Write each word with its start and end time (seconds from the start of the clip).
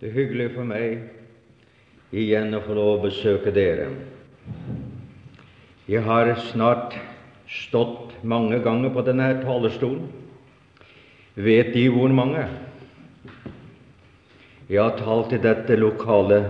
Det 0.00 0.08
er 0.08 0.14
hyggelig 0.16 0.46
for 0.54 0.64
meg 0.64 1.02
igjen 2.16 2.54
å 2.56 2.62
få 2.64 2.72
lov 2.72 2.86
å 2.94 3.00
besøke 3.02 3.50
dere. 3.52 3.90
Jeg 5.92 6.00
har 6.06 6.30
snart 6.46 6.96
stått 7.44 8.14
mange 8.24 8.62
ganger 8.64 8.94
på 8.94 9.04
denne 9.04 9.26
talerstolen. 9.42 10.06
Vet 11.36 11.74
De 11.76 11.84
hvor 11.92 12.16
mange? 12.16 12.46
Jeg 14.70 14.80
har 14.80 14.96
talt 15.02 15.36
i 15.36 15.42
dette 15.44 15.76
lokalet 15.76 16.48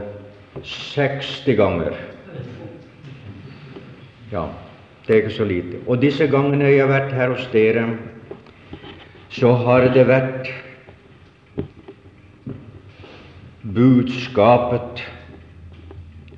60 0.62 1.58
ganger. 1.58 1.98
Ja, 4.30 4.46
det 5.08 5.16
er 5.16 5.24
ikke 5.24 5.38
så 5.40 5.50
lite. 5.50 5.82
Og 5.90 5.98
disse 6.06 6.30
gangene 6.30 6.70
jeg 6.70 6.84
har 6.84 6.94
vært 6.94 7.18
her 7.18 7.34
hos 7.34 7.50
dere, 7.50 7.88
så 9.34 9.56
har 9.66 9.90
det 9.90 10.06
vært 10.06 10.54
budskapet 13.80 15.00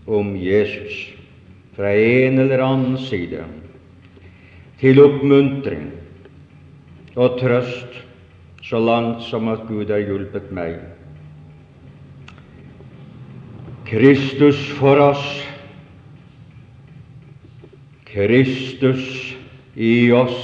om 0.06 0.36
Jesus 0.36 1.08
fra 1.76 1.90
en 1.94 2.38
eller 2.38 2.62
annen 2.62 2.98
side 3.00 3.42
til 4.82 5.00
oppmuntring 5.02 5.88
og 7.16 7.38
trøst 7.40 7.98
så 8.62 8.78
langt 8.78 9.24
som 9.26 9.50
at 9.50 9.64
Gud 9.68 9.90
har 9.90 10.04
hjulpet 10.04 10.52
meg. 10.54 10.78
Kristus 13.88 14.60
for 14.78 15.00
oss, 15.02 15.24
Kristus 18.08 19.34
i 19.74 20.12
oss, 20.14 20.38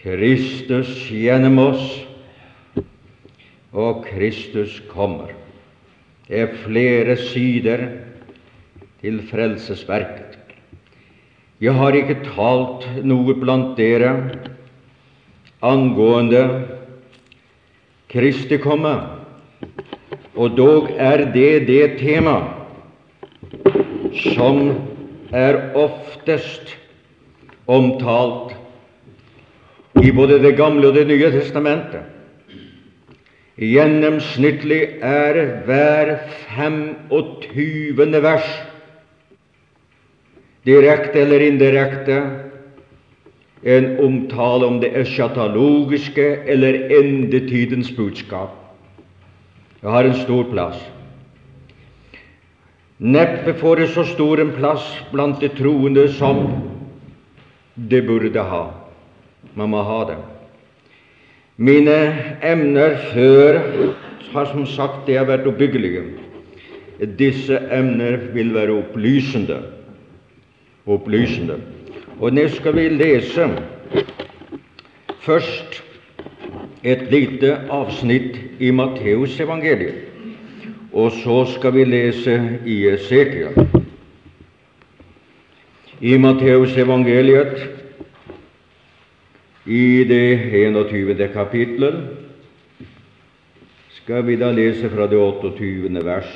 Kristus 0.00 0.94
gjennom 1.10 1.58
oss 1.66 1.99
og 3.72 4.04
Kristus 4.06 4.80
kommer. 4.90 5.30
Det 6.28 6.40
er 6.40 6.58
flere 6.64 7.16
sider 7.16 7.86
til 9.00 9.20
frelsesverket. 9.30 10.38
Jeg 11.60 11.74
har 11.76 11.96
ikke 11.96 12.22
talt 12.24 12.86
noe 13.04 13.34
blant 13.36 13.74
dere 13.76 14.12
angående 15.62 16.44
Kristi 18.10 18.56
komme, 18.58 18.94
og 20.34 20.56
dog 20.56 20.88
er 20.96 21.26
det 21.34 21.66
det 21.68 21.98
tema 22.00 22.38
som 24.32 24.62
er 25.30 25.60
oftest 25.78 26.72
omtalt 27.70 28.56
i 30.02 30.10
både 30.10 30.40
Det 30.42 30.56
gamle 30.56 30.88
og 30.88 30.94
Det 30.94 31.06
nye 31.06 31.30
testamentet. 31.30 32.09
Gjennomsnittlig 33.60 35.02
er 35.04 35.36
hver 35.66 36.14
25. 36.56 38.22
vers 38.24 38.46
direkte 40.64 41.20
eller 41.20 41.44
indirekte 41.44 42.16
en 43.60 43.90
omtale 44.00 44.64
om 44.64 44.80
det 44.80 44.94
eschatologiske 45.02 46.24
eller 46.48 46.88
endetidens 47.02 47.92
budskap. 47.92 48.56
Det 49.82 49.92
har 49.92 50.08
en 50.08 50.18
stor 50.24 50.48
plass. 50.48 50.80
Neppe 52.96 53.52
får 53.60 53.76
det 53.76 53.92
så 53.92 54.08
stor 54.08 54.40
en 54.40 54.56
plass 54.56 54.88
blant 55.12 55.40
de 55.40 55.52
troende 55.52 56.08
som 56.16 56.46
det 57.76 58.06
burde 58.08 58.40
ha. 58.40 58.66
Man 59.52 59.72
må 59.76 59.84
ha 59.84 60.04
det. 60.08 60.20
Mine 61.60 61.96
emner 62.42 62.94
før 63.12 63.58
har 64.32 64.46
som 64.48 64.62
sagt 64.64 65.02
det 65.04 65.18
har 65.18 65.26
vært 65.28 65.44
oppbyggelige. 65.50 66.06
Disse 67.18 67.58
emner 67.72 68.16
vil 68.32 68.54
være 68.54 68.78
opplysende. 68.80 69.58
opplysende. 70.86 71.58
Og 72.18 72.32
nå 72.32 72.46
skal 72.48 72.74
vi 72.74 72.86
lese 72.88 73.44
først 75.20 75.82
et 76.82 77.02
lite 77.12 77.52
avsnitt 77.70 78.38
i 78.58 78.70
Matteusevangeliet, 78.70 80.00
og 80.92 81.12
så 81.12 81.44
skal 81.54 81.74
vi 81.76 81.84
lese 81.84 82.38
i 82.66 82.78
Esekiel. 82.88 83.68
I 86.00 86.16
Matteusevangeliet 86.16 87.79
i 89.66 90.04
det 90.04 90.38
21. 90.52 91.28
kapitlet 91.32 91.94
skal 94.00 94.24
vi 94.24 94.36
da 94.40 94.50
lese 94.52 94.88
fra 94.88 95.06
det 95.06 95.18
28. 95.18 96.04
vers. 96.04 96.30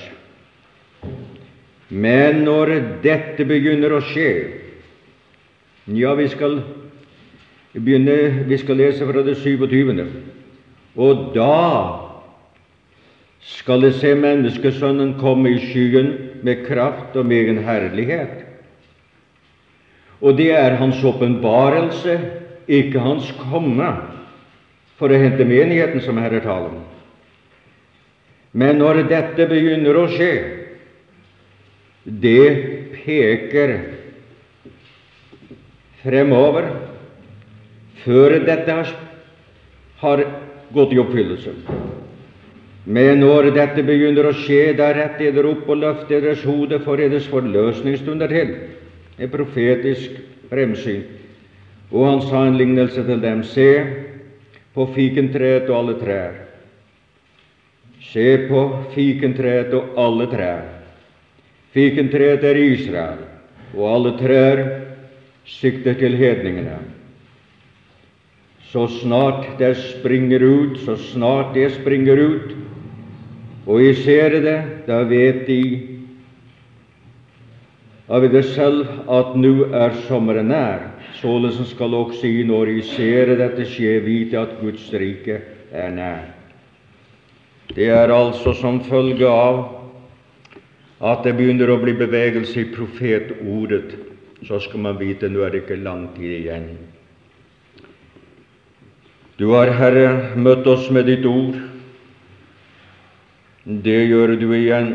Men 1.88 2.44
når 2.44 2.74
dette 3.02 3.46
begynner 3.48 3.92
å 3.92 4.04
skje 4.04 4.30
Ja, 5.92 6.14
vi 6.16 6.28
skal 6.32 6.62
begynne 7.74 8.46
Vi 8.48 8.58
skal 8.58 8.80
lese 8.80 9.04
fra 9.04 9.22
det 9.22 9.36
27. 9.42 10.04
Og 10.96 11.34
da 11.34 12.00
skal 13.44 13.82
det 13.84 13.94
se 13.98 14.14
Menneskesønnen 14.16 15.18
komme 15.20 15.50
i 15.52 15.58
skyen 15.60 16.14
med 16.46 16.64
kraft 16.64 17.16
og 17.16 17.26
med 17.26 17.42
egen 17.42 17.60
herlighet. 17.66 18.44
Og 20.24 20.38
det 20.38 20.52
er 20.56 20.78
hans 20.80 21.02
åpenbarelse 21.04 22.43
ikke 22.68 23.02
hans 23.02 23.30
komme 23.38 23.88
for 24.98 25.10
å 25.10 25.18
hente 25.18 25.46
menigheten, 25.46 26.00
som 26.04 26.18
her 26.20 26.36
er 26.36 26.44
tale 26.44 26.70
om. 26.70 26.82
Men 28.54 28.78
når 28.78 29.02
dette 29.10 29.48
begynner 29.50 29.98
å 29.98 30.06
skje, 30.12 30.32
det 32.04 32.92
peker 32.94 33.74
fremover, 36.04 36.68
før 38.04 38.38
dette 38.44 38.78
har 40.04 40.24
gått 40.74 40.92
i 40.92 41.00
oppfyllelse. 41.00 41.54
Men 42.84 43.22
når 43.22 43.48
dette 43.56 43.82
begynner 43.82 44.28
å 44.28 44.36
skje, 44.36 44.74
da 44.76 44.90
rett 44.92 45.20
eder 45.24 45.48
opp 45.48 45.68
og 45.72 45.80
løft 45.80 46.10
deres 46.12 46.44
hode, 46.44 46.78
for 46.84 47.00
deres 47.00 47.26
forløsningsstunder 47.32 48.28
til. 48.28 48.54
Et 49.16 49.30
profetisk 49.32 50.18
fremsyn. 50.50 51.04
Og 51.94 52.06
han 52.08 52.22
sa 52.26 52.42
en 52.48 52.58
lignelse 52.58 53.04
til 53.06 53.20
dem. 53.22 53.44
Se 53.46 53.68
på 54.74 54.86
fikentreet 54.96 55.68
og 55.70 55.76
alle 55.78 55.98
trær. 56.00 56.40
Se 58.10 58.26
på 58.48 58.62
fikentreet 58.94 59.74
og 59.78 59.94
alle 60.02 60.26
trær. 60.32 60.64
Fikentreet 61.74 62.42
er 62.46 62.58
Israel, 62.58 63.22
og 63.74 63.86
alle 63.90 64.12
trær 64.18 64.60
sikter 65.46 65.96
til 65.98 66.14
hedningene. 66.18 66.76
Så 68.70 68.86
snart 69.00 69.46
det 69.58 69.72
springer 69.78 70.42
ut, 70.42 70.78
så 70.82 70.94
snart 71.10 71.54
det 71.54 71.72
springer 71.74 72.18
ut, 72.18 72.54
og 73.66 73.82
jeg 73.82 73.96
ser 74.02 74.38
det, 74.44 74.56
da 74.86 75.02
vet 75.08 75.46
de 75.46 75.60
av 78.10 78.26
det 78.30 78.42
selv 78.52 79.08
at 79.10 79.34
nå 79.38 79.70
er 79.72 79.94
sommeren 80.06 80.50
nær. 80.52 80.93
Således 81.14 81.68
skal 81.70 81.94
også 81.94 82.26
I, 82.26 82.42
når 82.42 82.72
I 82.74 82.80
ser 82.82 83.36
dette 83.38 83.66
skje, 83.70 84.00
vite 84.02 84.38
at 84.38 84.56
Guds 84.60 84.88
rike 84.92 85.40
er 85.70 85.92
nær. 85.94 86.24
Det 87.74 87.88
er 87.88 88.12
altså 88.12 88.52
som 88.58 88.82
følge 88.84 89.28
av 89.28 89.62
at 91.04 91.24
det 91.24 91.34
begynner 91.36 91.70
å 91.70 91.78
bli 91.82 91.94
bevegelse 91.96 92.60
i 92.60 92.70
profetordet, 92.74 93.94
så 94.44 94.60
skal 94.60 94.82
man 94.84 94.98
vite 95.00 95.30
nå 95.30 95.42
er 95.44 95.54
det 95.54 95.64
ikke 95.64 95.80
lang 95.82 96.08
tid 96.16 96.34
igjen. 96.38 96.68
Du 99.38 99.48
har, 99.50 99.72
Herre, 99.74 100.36
møtt 100.38 100.66
oss 100.70 100.86
med 100.94 101.08
ditt 101.10 101.24
ord. 101.26 101.56
Det 103.64 104.00
gjør 104.06 104.36
du 104.38 104.46
igjen. 104.54 104.92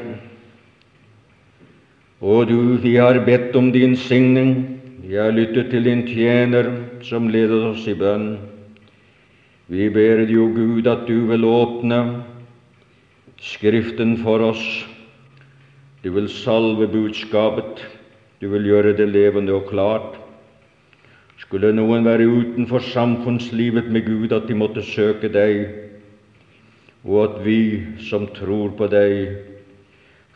Og 2.24 2.48
du, 2.48 2.78
vi 2.80 2.96
har 2.96 3.20
bedt 3.26 3.56
om 3.60 3.72
din 3.76 3.98
signing. 4.00 4.79
Vi 5.10 5.18
har 5.18 5.32
lyttet 5.34 5.72
til 5.72 5.88
din 5.88 6.04
tjener 6.06 6.68
som 7.02 7.32
leder 7.34 7.64
oss 7.72 7.88
i 7.90 7.96
bønn. 7.98 8.36
Vi 9.66 9.88
ber 9.90 10.22
deg, 10.22 10.36
Gud, 10.54 10.86
at 10.86 11.08
du 11.08 11.24
vil 11.32 11.48
åpne 11.50 11.98
Skriften 13.42 14.20
for 14.22 14.44
oss. 14.52 14.62
Du 16.04 16.12
vil 16.14 16.30
salve 16.30 16.86
budskapet. 16.94 17.82
Du 18.38 18.52
vil 18.54 18.70
gjøre 18.70 18.94
det 19.02 19.10
levende 19.10 19.58
og 19.58 19.66
klart. 19.72 20.22
Skulle 21.42 21.74
noen 21.74 22.06
være 22.06 22.30
utenfor 22.30 22.86
samfunnslivet 22.92 23.90
med 23.90 24.06
Gud, 24.06 24.30
at 24.30 24.46
de 24.46 24.62
måtte 24.62 24.86
søke 24.86 25.34
deg, 25.34 25.66
og 27.02 27.24
at 27.26 27.44
vi 27.50 27.62
som 28.12 28.30
tror 28.38 28.78
på 28.78 28.94
deg, 28.94 29.40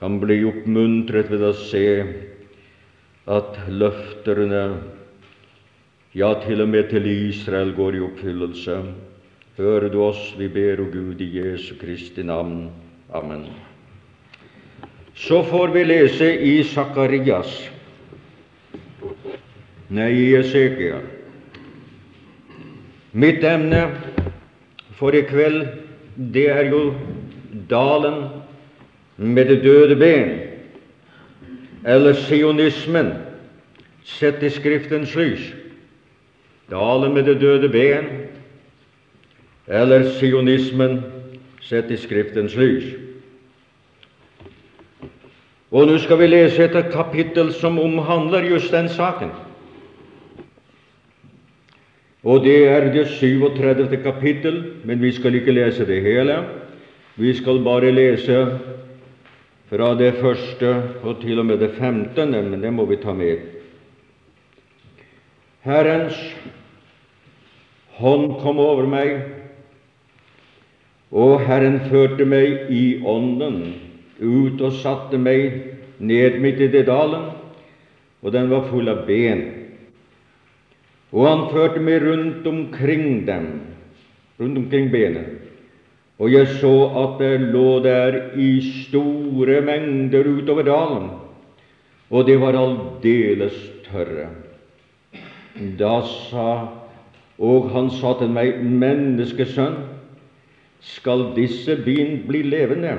kan 0.02 0.18
bli 0.18 0.42
oppmuntret 0.50 1.30
ved 1.30 1.46
å 1.46 1.58
se 1.62 1.88
at 3.28 3.60
løfterne, 3.68 4.64
ja, 6.16 6.34
til 6.46 6.62
og 6.62 6.70
med 6.70 6.90
til 6.90 7.06
Israel, 7.08 7.74
går 7.76 7.98
i 7.98 8.04
oppfyllelse. 8.04 8.80
Hører 9.58 9.90
du 9.94 10.02
oss, 10.04 10.34
vi 10.38 10.48
ber, 10.48 10.82
o 10.82 10.90
Gud, 10.92 11.22
i 11.22 11.30
Jesu 11.38 11.76
Kristi 11.82 12.24
navn. 12.24 12.72
Amen. 13.14 13.46
Så 15.16 15.44
får 15.44 15.68
vi 15.68 15.84
lese 15.84 16.30
i 16.42 16.64
Sakarias, 16.66 17.52
nei, 19.94 20.10
i 20.10 20.32
Esekiel. 20.40 21.06
Mitt 23.14 23.44
emne 23.46 23.84
for 24.98 25.14
i 25.14 25.22
kveld, 25.30 25.68
det 26.34 26.48
er 26.50 26.72
jo 26.74 26.82
dalen 27.70 28.24
med 29.18 29.52
det 29.52 29.60
døde 29.62 29.96
ben, 30.02 30.34
eller 31.86 32.14
sionismen, 32.14 33.14
sett 34.04 34.44
i 34.44 34.50
Skriftens 34.50 35.16
lys. 35.16 35.54
Dalen 36.72 37.14
med 37.14 37.26
det 37.26 37.42
døde 37.42 37.70
ben, 37.70 38.06
eller 39.68 40.04
sionismen 40.20 41.02
sett 41.62 41.92
i 41.92 41.98
Skriftens 41.98 42.56
lys. 42.56 42.94
Og 45.74 45.88
nå 45.90 45.98
skal 45.98 46.20
vi 46.22 46.28
lese 46.30 46.68
et 46.68 46.92
kapittel 46.94 47.50
som 47.58 47.80
omhandler 47.82 48.46
just 48.46 48.72
den 48.72 48.90
saken. 48.90 49.32
Og 52.24 52.44
det 52.46 52.68
er 52.70 52.86
det 52.94 53.08
37. 53.08 53.98
kapittel, 54.04 54.64
men 54.84 55.02
vi 55.02 55.12
skal 55.12 55.36
ikke 55.36 55.52
lese 55.52 55.86
det 55.86 56.02
hele. 56.02 56.38
Vi 57.16 57.34
skal 57.34 57.60
bare 57.64 57.92
lese 57.92 58.60
fra 59.74 59.96
det 59.98 60.20
første 60.22 60.70
og 61.02 61.22
til 61.24 61.40
og 61.42 61.48
med 61.50 61.58
det 61.58 61.72
femtende, 61.80 62.44
men 62.46 62.62
det 62.62 62.70
må 62.74 62.86
vi 62.86 63.00
ta 63.02 63.14
med. 63.18 63.40
Herrens 65.66 66.20
hånd 67.98 68.36
kom 68.44 68.60
over 68.62 68.86
meg, 68.86 69.16
og 71.10 71.42
Herren 71.48 71.80
førte 71.90 72.26
meg 72.26 72.70
i 72.74 72.84
ånden 73.02 73.60
ut 74.22 74.62
og 74.62 74.78
satte 74.78 75.18
meg 75.18 75.58
ned 75.98 76.38
midt 76.44 76.62
i 76.62 76.70
det 76.70 76.86
dalen, 76.86 77.32
og 78.22 78.34
den 78.34 78.54
var 78.54 78.70
full 78.70 78.94
av 78.94 79.08
ben. 79.10 79.42
Og 81.14 81.26
han 81.26 81.48
førte 81.50 81.82
meg 81.82 82.06
rundt 82.06 82.46
omkring 82.50 83.26
dem, 83.26 83.50
rundt 84.38 84.62
omkring 84.66 84.94
benene. 84.94 85.43
Og 86.24 86.32
jeg 86.32 86.48
så 86.62 86.72
at 87.02 87.18
det 87.20 87.50
lå 87.52 87.82
der 87.84 88.16
i 88.40 88.54
store 88.64 89.60
mengder 89.66 90.30
utover 90.30 90.64
dalen, 90.64 91.10
og 92.14 92.28
det 92.28 92.38
var 92.40 92.56
aldeles 92.56 93.58
tørre. 93.90 94.30
Da 95.80 95.98
sa 96.08 96.48
og 97.44 97.72
han 97.74 97.90
sa 97.92 98.14
til 98.20 98.30
meg, 98.32 98.62
menneskesønn, 98.62 99.82
skal 100.84 101.32
disse 101.36 101.76
bin 101.84 102.22
bli 102.28 102.44
levende? 102.46 102.94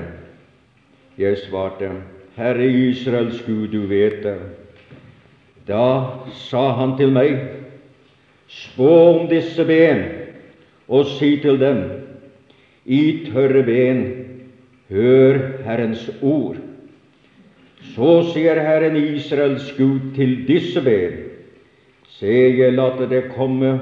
Jeg 1.21 1.39
svarte, 1.45 1.93
Herre 2.37 2.67
Israels 2.67 3.41
Gud, 3.47 3.69
du 3.71 3.87
vet 3.87 4.21
det. 4.25 4.39
Da 5.69 6.21
sa 6.49 6.67
han 6.81 6.97
til 6.99 7.15
meg, 7.15 7.39
spå 8.51 8.91
om 9.15 9.29
disse 9.31 9.65
ben, 9.65 10.03
og 10.89 11.07
si 11.15 11.37
til 11.41 11.61
dem, 11.63 11.85
i 12.85 13.27
tørre 13.33 13.63
ben, 13.65 14.05
hør 14.91 15.39
Herrens 15.65 16.07
ord. 16.23 16.57
Så 17.95 18.11
sier 18.33 18.61
Herren 18.61 18.97
Israels 18.97 19.71
Gud 19.79 20.13
til 20.17 20.37
disse 20.49 20.83
ben, 20.85 21.21
se, 22.19 22.33
jeg 22.59 22.77
later 22.77 23.09
det 23.11 23.25
komme 23.35 23.75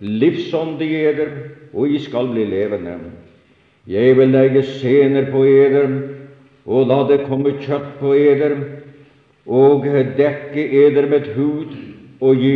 livsånd 0.00 0.82
i 0.82 0.90
eder, 1.04 1.30
og 1.74 1.90
I 1.90 1.98
skal 1.98 2.30
bli 2.30 2.44
levende. 2.48 2.98
Jeg 3.88 4.16
vil 4.16 4.30
legge 4.32 4.62
sener 4.62 5.26
på 5.32 5.44
eder, 5.44 5.90
og 6.64 6.88
la 6.88 7.02
det 7.08 7.24
komme 7.28 7.56
kjøtt 7.60 7.98
på 8.00 8.14
eder, 8.16 8.56
og 9.44 9.84
dekke 10.16 10.64
eder 10.86 11.08
med 11.10 11.28
hud, 11.36 11.74
og 12.20 12.40
gi 12.40 12.54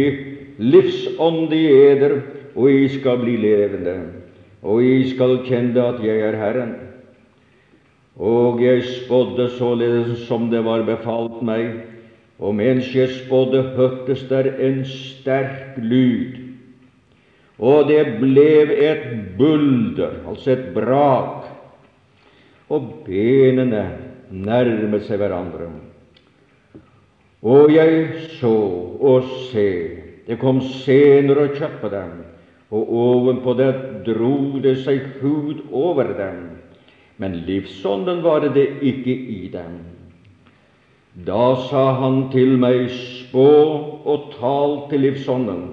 livsånd 0.58 1.52
i 1.52 1.64
eder, 1.73 2.20
og 2.55 2.70
I 2.73 2.88
skal 2.88 3.20
bli 3.20 3.37
levende, 3.43 3.99
og 4.62 4.82
I 4.82 5.10
skal 5.12 5.38
kjenne 5.46 5.84
at 5.93 6.02
jeg 6.05 6.25
er 6.25 6.38
Herren. 6.38 6.75
Og 8.19 8.62
jeg 8.62 8.82
spådde 8.84 9.50
således 9.58 10.26
som 10.26 10.50
det 10.50 10.64
var 10.66 10.82
befalt 10.87 11.38
meg, 11.46 11.84
og 12.38 12.55
mens 12.58 12.90
jeg 12.94 13.12
spådde, 13.14 13.62
hørtes 13.78 14.26
der 14.31 14.50
en 14.58 14.84
sterk 14.87 15.78
lyd 15.78 16.49
og 17.58 17.88
det 17.90 18.05
ble 18.20 18.50
et 18.87 19.06
bulder, 19.38 20.20
altså 20.28 20.55
et 20.55 20.69
brak, 20.75 21.49
og 22.70 22.90
benene 23.06 23.82
nærmet 24.31 25.06
seg 25.08 25.19
hverandre. 25.19 25.70
Og 27.43 27.72
jeg 27.75 28.28
så 28.38 28.54
og 29.00 29.26
se, 29.50 29.70
det 30.28 30.38
kom 30.38 30.61
sener 30.84 31.43
og 31.46 31.56
kjøpte 31.58 31.90
dem, 31.90 32.14
og 32.70 32.91
ovenpå 32.93 33.55
det 33.56 33.73
dro 34.06 34.61
det 34.62 34.76
seg 34.85 35.20
hud 35.23 35.65
over 35.73 36.12
dem, 36.19 36.43
men 37.17 37.41
livsånden 37.47 38.20
var 38.23 38.44
det 38.55 38.67
ikke 38.85 39.15
i 39.15 39.49
dem. 39.53 39.81
Da 41.26 41.56
sa 41.67 41.85
han 41.99 42.29
til 42.31 42.59
meg, 42.61 42.93
spå 42.93 43.49
og 44.06 44.31
tal 44.38 44.81
til 44.93 45.06
livsånden 45.09 45.67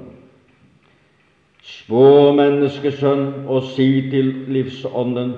Spå, 1.66 2.32
menneskesønn, 2.38 3.48
og 3.50 3.64
si 3.74 3.88
til 4.12 4.28
livsånden, 4.54 5.32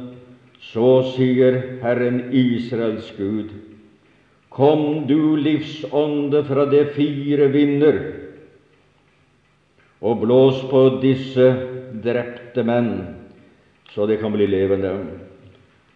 så 0.59 0.99
sier 1.13 1.55
Herren 1.79 2.33
Israels 2.35 3.13
Gud, 3.15 3.53
Kom 4.51 5.05
du, 5.07 5.37
livsånde, 5.39 6.41
fra 6.47 6.65
de 6.67 6.81
fire 6.95 7.47
vinder, 7.53 7.99
og 10.01 10.19
blås 10.21 10.61
på 10.69 10.83
disse 11.01 11.47
drepte 12.03 12.63
menn, 12.63 12.91
så 13.93 14.05
de 14.05 14.17
kan 14.21 14.33
bli 14.35 14.45
levende. 14.49 14.93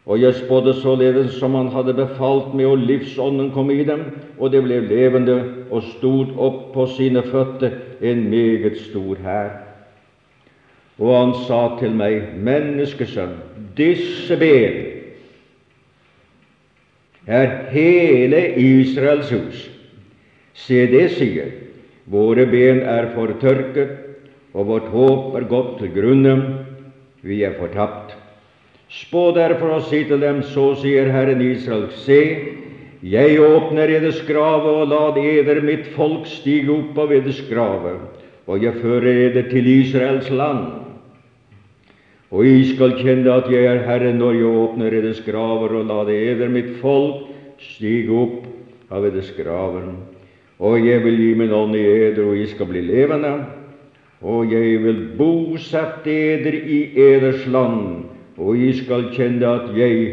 Og 0.05 0.21
jeg 0.21 0.33
spådde 0.35 0.73
således 0.81 1.35
som 1.37 1.53
han 1.55 1.67
hadde 1.67 1.93
befalt 1.93 2.55
meg, 2.57 2.65
og 2.65 2.77
livsånden 2.77 3.51
kom 3.53 3.69
i 3.71 3.83
dem, 3.85 4.07
og 4.39 4.51
de 4.51 4.61
ble 4.63 4.79
levende 4.87 5.37
og 5.69 5.85
stod 5.93 6.33
opp 6.41 6.71
på 6.73 6.87
sine 6.95 7.21
føtter, 7.23 7.77
en 8.01 8.23
meget 8.29 8.79
stor 8.89 9.19
hær. 9.21 9.51
Og 11.01 11.13
han 11.13 11.35
sa 11.45 11.61
til 11.79 11.93
meg, 11.97 12.33
menneskesønn, 12.41 13.37
disse 13.77 14.37
ben 14.41 14.81
er 17.27 17.69
hele 17.69 18.41
Israels 18.57 19.29
hus. 19.29 19.67
Se, 20.57 20.81
det 20.89 21.07
sier, 21.13 21.53
våre 22.11 22.45
ben 22.49 22.81
er 22.83 23.11
fortørket, 23.15 23.93
og 24.51 24.67
vårt 24.67 24.89
håp 24.91 25.37
er 25.39 25.47
gått 25.47 25.77
til 25.79 25.93
grunne, 25.95 26.33
vi 27.23 27.39
er 27.47 27.55
fortapt. 27.59 28.17
Spå 28.91 29.29
derfor 29.35 29.77
og 29.77 29.85
si 29.87 30.03
til 30.03 30.19
dem, 30.19 30.41
så 30.43 30.73
sier 30.81 31.07
Herren 31.13 31.39
Israel, 31.45 31.87
se, 32.03 32.19
jeg 33.01 33.39
åpner 33.41 33.89
eders 33.95 34.19
grave, 34.27 34.75
og 34.81 34.91
la 34.91 35.05
eder 35.17 35.63
mitt 35.63 35.87
folk 35.95 36.27
stige 36.27 36.69
opp 36.73 36.99
av 36.99 37.13
eders 37.15 37.39
grave, 37.47 37.95
og 38.45 38.61
jeg 38.61 38.81
fører 38.83 39.25
eder 39.29 39.47
til 39.49 39.69
Israels 39.71 40.29
land. 40.29 40.81
Og 42.31 42.47
I 42.47 42.61
skal 42.75 42.93
kjenne 42.99 43.31
at 43.31 43.49
jeg 43.51 43.67
er 43.67 43.81
Herren 43.83 44.19
når 44.21 44.37
jeg 44.37 44.51
åpner 44.61 44.93
eders 44.95 45.19
graver 45.25 45.73
og 45.81 45.89
la 45.89 46.03
eder 46.11 46.51
mitt 46.51 46.77
folk 46.79 47.27
stige 47.59 48.11
opp 48.15 48.45
av 48.91 49.07
eders 49.07 49.33
graver. 49.35 49.89
Og 50.61 50.85
jeg 50.85 51.01
vil 51.03 51.17
gi 51.17 51.31
min 51.37 51.53
ånd 51.57 51.75
i 51.75 51.81
eder, 51.81 52.21
og 52.29 52.37
I 52.37 52.45
skal 52.51 52.69
bli 52.69 52.83
levende. 52.85 53.33
Og 54.21 54.51
jeg 54.53 54.77
vil 54.83 54.99
bosette 55.17 56.13
eder 56.13 56.53
i 56.53 56.81
eders 57.01 57.47
land, 57.49 58.03
og 58.37 58.57
I 58.57 58.69
skal 58.77 59.09
kjenne 59.15 59.49
at 59.49 59.71
jeg, 59.77 60.11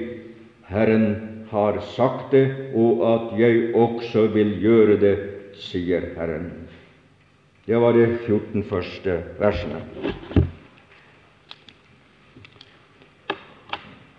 Herren, 0.73 1.09
har 1.51 1.81
sagt 1.95 2.33
det, 2.33 2.47
og 2.77 3.05
at 3.09 3.41
jeg 3.41 3.75
også 3.77 4.27
vil 4.33 4.55
gjøre 4.61 4.97
det, 5.01 5.17
sier 5.61 6.11
Herren. 6.17 6.51
Det 7.69 7.77
var 7.77 7.93
de 7.93 8.07
14 8.25 8.65
første 8.65 9.19
versene. 9.41 9.83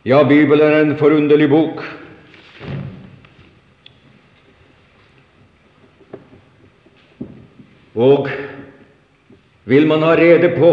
Ja, 0.05 0.21
Bibelen 0.24 0.65
er 0.65 0.81
en 0.81 0.98
forunderlig 0.98 1.50
bok. 1.50 1.81
Og 8.00 8.29
vil 9.68 9.88
man 9.88 10.06
ha 10.08 10.15
rede 10.15 10.53
på 10.56 10.72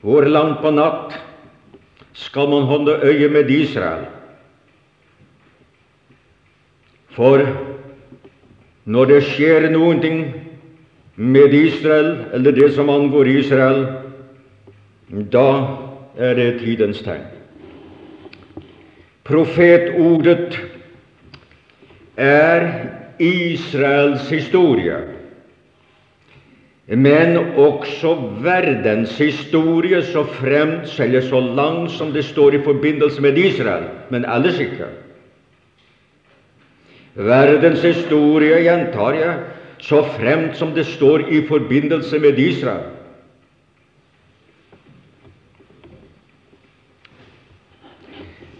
hvor 0.00 0.28
langt 0.30 0.60
på 0.62 0.70
natt 0.70 1.16
skal 2.18 2.50
man 2.52 2.68
holde 2.70 3.00
øye 3.02 3.28
med 3.34 3.50
Israel? 3.50 4.04
For 7.18 7.42
når 8.86 9.10
det 9.10 9.24
skjer 9.26 9.66
noen 9.74 9.98
ting 10.00 10.20
med 11.18 11.54
Israel, 11.54 12.12
eller 12.32 12.54
det 12.54 12.70
som 12.76 12.90
angår 12.94 13.26
Israel, 13.26 13.82
da 15.34 15.50
er 16.14 16.38
det 16.38 16.60
tidens 16.62 17.02
tegn. 17.02 17.26
Profetordet 19.26 20.60
er 22.16 22.68
Israels 23.18 24.30
historie, 24.30 25.02
men 26.96 27.36
også 27.60 28.14
verdenshistorie 28.40 30.00
så 30.08 30.22
fremt 30.38 30.94
eller 31.00 31.20
så 31.20 31.40
langt 31.40 31.92
som 31.92 32.12
det 32.12 32.24
står 32.24 32.54
i 32.56 32.62
forbindelse 32.64 33.20
med 33.20 33.38
Israel, 33.38 33.84
men 34.10 34.24
ellers 34.24 34.60
ikke. 34.60 34.88
Verdenshistorie, 37.14 38.62
gjentar 38.64 39.18
jeg, 39.18 39.34
så 39.84 40.00
fremt 40.16 40.56
som 40.56 40.72
det 40.74 40.86
står 40.86 41.26
i 41.28 41.42
forbindelse 41.48 42.18
med 42.18 42.38
Israel. 42.38 42.86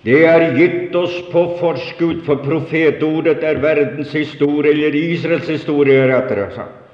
Det 0.04 0.20
er 0.24 0.44
gitt 0.56 0.94
oss 0.96 1.16
på 1.32 1.46
forskudd, 1.58 2.20
for 2.26 2.44
profetordet 2.44 3.40
er 3.44 3.62
verdens 3.64 4.12
historie, 4.12 4.72
eller 4.72 4.94
Israels 4.94 5.48
historie, 5.48 6.04
rettere 6.12 6.50
sagt. 6.54 6.87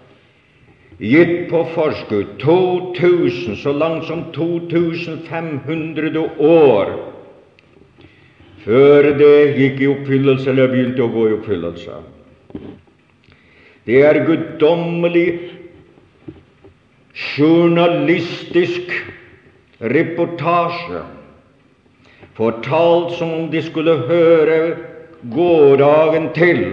Gitt 0.99 1.49
på 1.51 1.65
forskudd 1.75 2.37
2000, 2.41 3.57
så 3.57 3.73
langt 3.73 4.07
som 4.07 4.25
2500 4.33 6.23
år 6.39 6.93
før 8.65 9.11
det 9.19 9.57
gikk 9.59 9.81
i 9.83 9.89
oppfyllelse, 9.91 10.47
eller 10.51 10.71
begynte 10.73 11.03
å 11.05 11.11
gå 11.13 11.27
i 11.29 11.35
oppfyllelse. 11.37 11.99
Det 13.85 13.99
er 14.07 14.23
guddommelig 14.25 15.27
journalistisk 17.35 18.95
reportasje 19.85 21.03
fortalt 22.39 23.13
som 23.19 23.35
om 23.35 23.51
de 23.53 23.61
skulle 23.63 23.99
høre 24.09 24.59
gårdagen 25.35 26.31
til. 26.35 26.65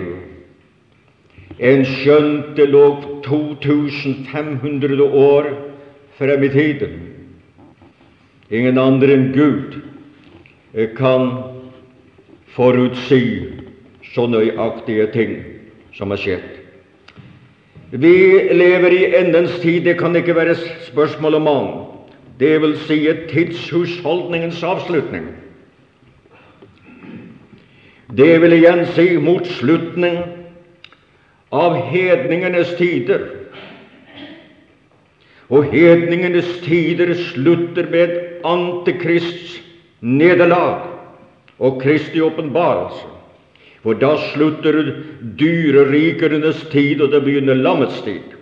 En 1.60 1.84
skjønt 1.86 2.56
det 2.58 2.70
lå 2.72 2.86
2500 3.24 5.04
år 5.04 5.50
frem 6.18 6.44
i 6.44 6.50
tiden. 6.50 7.00
Ingen 8.51 8.78
andre 8.78 9.13
enn 9.16 9.30
Gud 9.36 9.80
kan 10.98 11.30
forutsi 12.56 13.22
så 14.13 14.28
nøyaktige 14.28 15.08
ting 15.13 15.38
som 15.96 16.12
har 16.12 16.20
skjedd. 16.20 16.50
Vi 17.92 18.16
lever 18.56 18.94
i 18.96 19.06
endens 19.20 19.58
tid, 19.60 19.84
det 19.84 19.98
kan 20.00 20.16
ikke 20.16 20.36
være 20.36 20.56
spørsmål 20.88 21.40
om 21.42 21.48
annet. 21.48 21.88
Det 22.40 22.56
vil 22.62 22.78
si 22.88 23.00
tidshusholdningens 23.30 24.63
avslutning. 24.63 25.28
Det 28.18 28.42
vil 28.42 28.56
igjen 28.56 28.86
si 28.96 29.18
mot 29.22 29.46
slutning 29.48 30.18
av 31.51 31.75
hedningenes 31.91 32.75
tider. 32.79 33.27
Og 35.51 35.67
hedningenes 35.74 36.48
tider 36.63 37.12
slutter 37.34 37.89
med 37.91 38.43
Antikrists 38.48 39.60
nederlag 40.01 40.88
og 41.60 41.81
Kristi 41.84 42.22
åpenbarelse. 42.24 43.08
For 43.81 43.98
da 43.98 44.13
slutter 44.31 44.77
dyrerikernes 45.39 46.62
tid, 46.72 47.01
og 47.01 47.12
det 47.12 47.24
begynner 47.25 47.58
lammets 47.58 47.98
tid. 48.05 48.38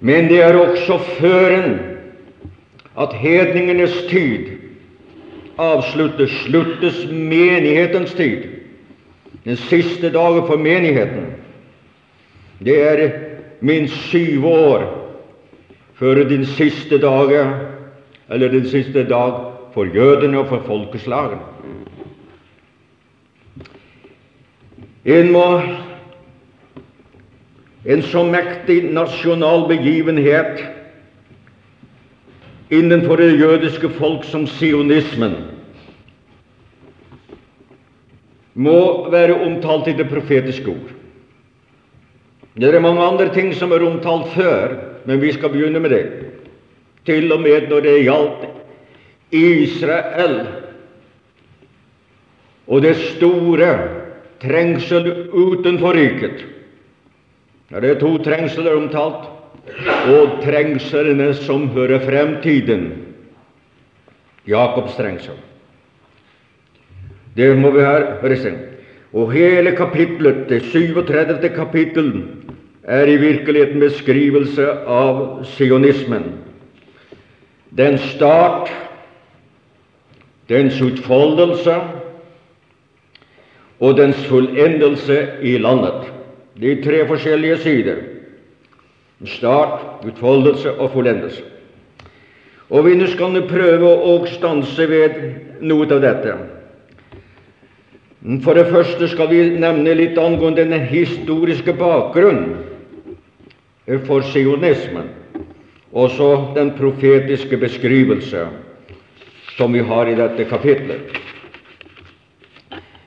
Men 0.00 0.28
det 0.28 0.42
er 0.44 0.58
også 0.60 0.98
føren 1.16 1.78
at 3.00 3.16
hedningenes 3.16 3.96
tid 4.10 4.52
avsluttes, 5.58 6.30
sluttes 6.44 7.06
menighetens 7.10 8.12
tid. 8.14 8.55
Den 9.46 9.56
siste 9.56 10.10
dagen 10.10 10.46
for 10.46 10.56
menigheten. 10.58 11.26
Det 12.58 12.82
er 12.82 13.10
minst 13.60 13.94
syv 13.94 14.46
år 14.46 14.86
før 15.94 16.24
den 16.28 16.46
siste 16.46 16.98
dagen, 16.98 17.52
eller 18.30 18.48
den 18.48 18.66
siste 18.68 19.04
dag 19.08 19.32
for 19.74 19.84
jødene 19.84 20.38
og 20.38 20.48
for 20.48 20.62
folkeslagene. 20.66 21.40
En 25.04 25.30
må 25.32 25.60
en 27.86 28.02
så 28.02 28.24
mektig 28.26 28.80
nasjonal 28.90 29.68
begivenhet 29.70 30.64
innenfor 32.70 33.16
det 33.16 33.36
jødiske 33.38 33.90
folk 33.94 34.24
som 34.26 34.46
sionismen 34.46 35.36
må 38.56 39.10
være 39.12 39.36
omtalt 39.44 39.90
i 39.92 39.96
det 39.98 40.08
profetiske 40.08 40.72
ord. 40.72 40.92
Det 42.56 42.72
er 42.72 42.80
mange 42.80 43.04
andre 43.04 43.28
ting 43.34 43.52
som 43.54 43.72
er 43.72 43.84
omtalt 43.84 44.32
før, 44.32 44.76
men 45.04 45.20
vi 45.20 45.32
skal 45.36 45.52
begynne 45.52 45.80
med 45.80 45.92
det. 45.92 46.04
Til 47.06 47.32
og 47.32 47.42
med 47.44 47.68
når 47.68 47.84
det 47.84 47.96
gjaldt 48.06 48.46
Israel 49.36 50.38
og 52.66 52.82
det 52.82 52.96
store 52.96 53.70
trengsel 54.42 55.10
utenfor 55.32 55.94
riket. 55.94 56.44
Det 57.70 57.90
er 57.90 58.00
to 58.00 58.16
trengsler 58.22 58.76
omtalt, 58.78 59.26
og 60.06 60.38
trengslene 60.44 61.32
som 61.34 61.68
hører 61.74 62.02
fremtiden. 62.06 62.88
Jakobs 64.46 64.94
trengsel. 64.98 65.34
Det 67.36 67.50
må 67.58 67.70
vi 67.70 67.84
her 67.84 68.16
høre. 68.22 68.54
Og 69.12 69.32
hele 69.32 69.76
kapitlet, 69.76 70.48
det 70.48 70.62
37. 70.62 71.48
kapittel, 71.54 72.24
er 72.82 73.06
i 73.06 73.16
virkeligheten 73.16 73.80
beskrivelse 73.80 74.66
av 74.86 75.44
sionismen. 75.44 76.28
Dens 77.76 78.00
start 78.14 78.70
dens 80.48 80.78
utfoldelse 80.82 81.74
og 83.80 83.96
dens 83.98 84.26
fullendelse 84.26 85.26
i 85.42 85.56
landet. 85.58 86.12
De 86.60 86.76
tre 86.84 87.02
forskjellige 87.08 87.58
sider. 87.58 87.96
Start, 89.24 89.80
utfoldelse 90.06 90.72
og 90.72 90.90
fullendelse. 90.92 91.42
Og 92.70 92.84
vi 92.84 92.94
nå 92.98 93.06
skal 93.10 93.42
prøve 93.48 93.90
å 93.90 94.16
stanse 94.30 94.86
ved 94.90 95.18
noe 95.60 95.86
av 95.90 96.02
dette. 96.02 96.36
For 98.26 98.58
det 98.58 98.66
første 98.72 99.06
skal 99.08 99.28
vi 99.30 99.42
nevne 99.54 99.92
litt 99.94 100.16
angående 100.18 100.64
den 100.66 100.88
historiske 100.90 101.70
bakgrunnen 101.78 102.56
for 104.08 104.24
sionismen, 104.32 105.12
og 105.94 106.10
så 106.10 106.30
den 106.56 106.72
profetiske 106.74 107.56
beskrivelse 107.62 108.48
som 109.54 109.72
vi 109.72 109.84
har 109.86 110.10
i 110.10 110.16
dette 110.18 110.44
kapitlet. 110.50 111.14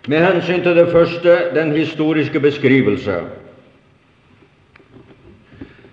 Med 0.08 0.24
hensyn 0.24 0.64
til 0.64 0.78
det 0.80 0.88
første, 0.94 1.36
den 1.54 1.76
historiske 1.76 2.40
beskrivelse, 2.40 3.18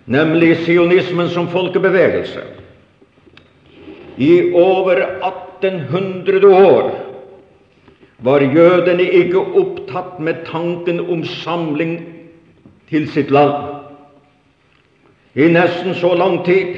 nemlig 0.07 0.55
sionismen 0.63 1.29
som 1.35 1.51
folkebevegelse. 1.51 2.47
I 4.17 4.53
over 4.55 5.03
1800 5.03 6.47
år 6.47 7.06
var 8.25 8.41
jødene 8.41 9.11
ikke 9.13 9.39
opptatt 9.39 10.21
med 10.21 10.35
tanken 10.47 11.01
om 11.01 11.25
samling 11.25 12.07
til 12.89 13.09
sitt 13.13 13.31
land. 13.31 13.53
I 15.37 15.49
nesten 15.53 15.95
så 15.95 16.15
lang 16.17 16.45
tid. 16.45 16.77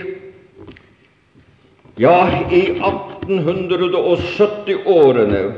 Ja, 1.99 2.29
i 2.51 2.63
1870-årene 2.79 5.53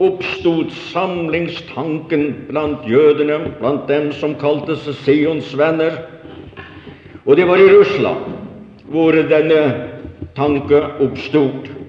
oppstod 0.00 0.70
samlingstanken 0.92 2.34
blant 2.48 2.78
jødene, 2.88 3.38
blant 3.60 3.88
dem 3.88 4.12
som 4.16 4.34
kalte 4.40 4.76
seg 4.80 4.94
Sions 5.04 5.58
venner. 5.58 5.92
Og 7.24 7.36
det 7.36 7.48
var 7.48 7.56
i 7.60 7.72
Russland 7.72 8.16
hvor 8.92 9.12
denne 9.12 9.88
tanke 10.36 10.82
oppstod. 11.00 11.81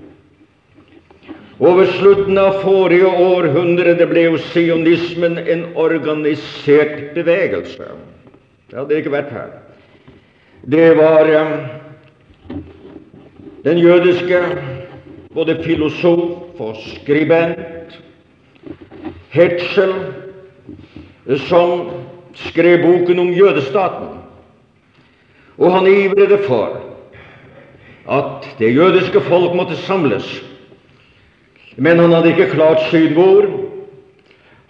Over 1.63 1.85
slutten 1.85 2.37
av 2.37 2.57
forrige 2.59 3.07
århundre 3.07 3.93
ble 4.09 4.25
jo 4.25 4.39
sionismen 4.49 5.37
en 5.39 5.61
organisert 5.79 7.13
bevegelse. 7.15 7.87
Det 8.67 8.79
hadde 8.81 8.97
ikke 8.99 9.13
vært 9.13 9.31
her. 9.31 9.53
Det 10.67 10.89
var 10.99 11.31
um, 11.39 11.53
den 13.63 13.79
jødiske 13.79 14.43
både 15.31 15.55
filosof 15.63 16.59
og 16.59 16.83
skribent, 16.83 17.99
Hetzel, 19.31 19.93
som 21.47 21.89
skrev 22.35 22.83
boken 22.83 23.19
om 23.23 23.31
jødestaten. 23.33 24.17
Og 25.57 25.71
han 25.73 25.87
ivret 25.87 26.43
for 26.43 26.81
at 28.09 28.49
det 28.59 28.75
jødiske 28.75 29.21
folk 29.31 29.55
måtte 29.55 29.79
samles. 29.87 30.43
Men 31.75 31.99
han 31.99 32.13
hadde 32.13 32.33
ikke 32.33 32.51
klart 32.53 32.83
syn 32.91 33.13
hvor. 33.17 33.47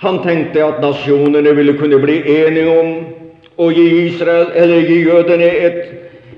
Han 0.03 0.19
tenkte 0.23 0.63
at 0.63 0.81
nasjonene 0.83 1.53
ville 1.55 1.75
kunne 1.79 1.99
bli 2.03 2.19
enige 2.27 2.71
om 2.79 2.93
å 3.59 3.69
gi 3.71 3.85
Israel, 4.07 4.49
eller 4.55 4.87
gi 4.87 4.99
jødene 5.05 5.49
et, 5.67 5.79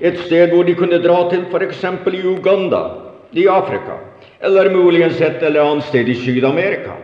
et 0.00 0.20
sted 0.26 0.52
hvor 0.52 0.66
de 0.66 0.76
kunne 0.78 1.00
dra 1.02 1.24
til, 1.30 1.46
f.eks. 1.50 1.82
i 2.12 2.22
Uganda, 2.28 2.82
i 3.32 3.46
Afrika, 3.50 3.98
eller 4.44 4.70
muligens 4.74 5.20
et 5.20 5.42
eller 5.42 5.64
annet 5.64 5.88
sted 5.88 6.08
i 6.08 6.18
Syd-Amerika. 6.18 6.98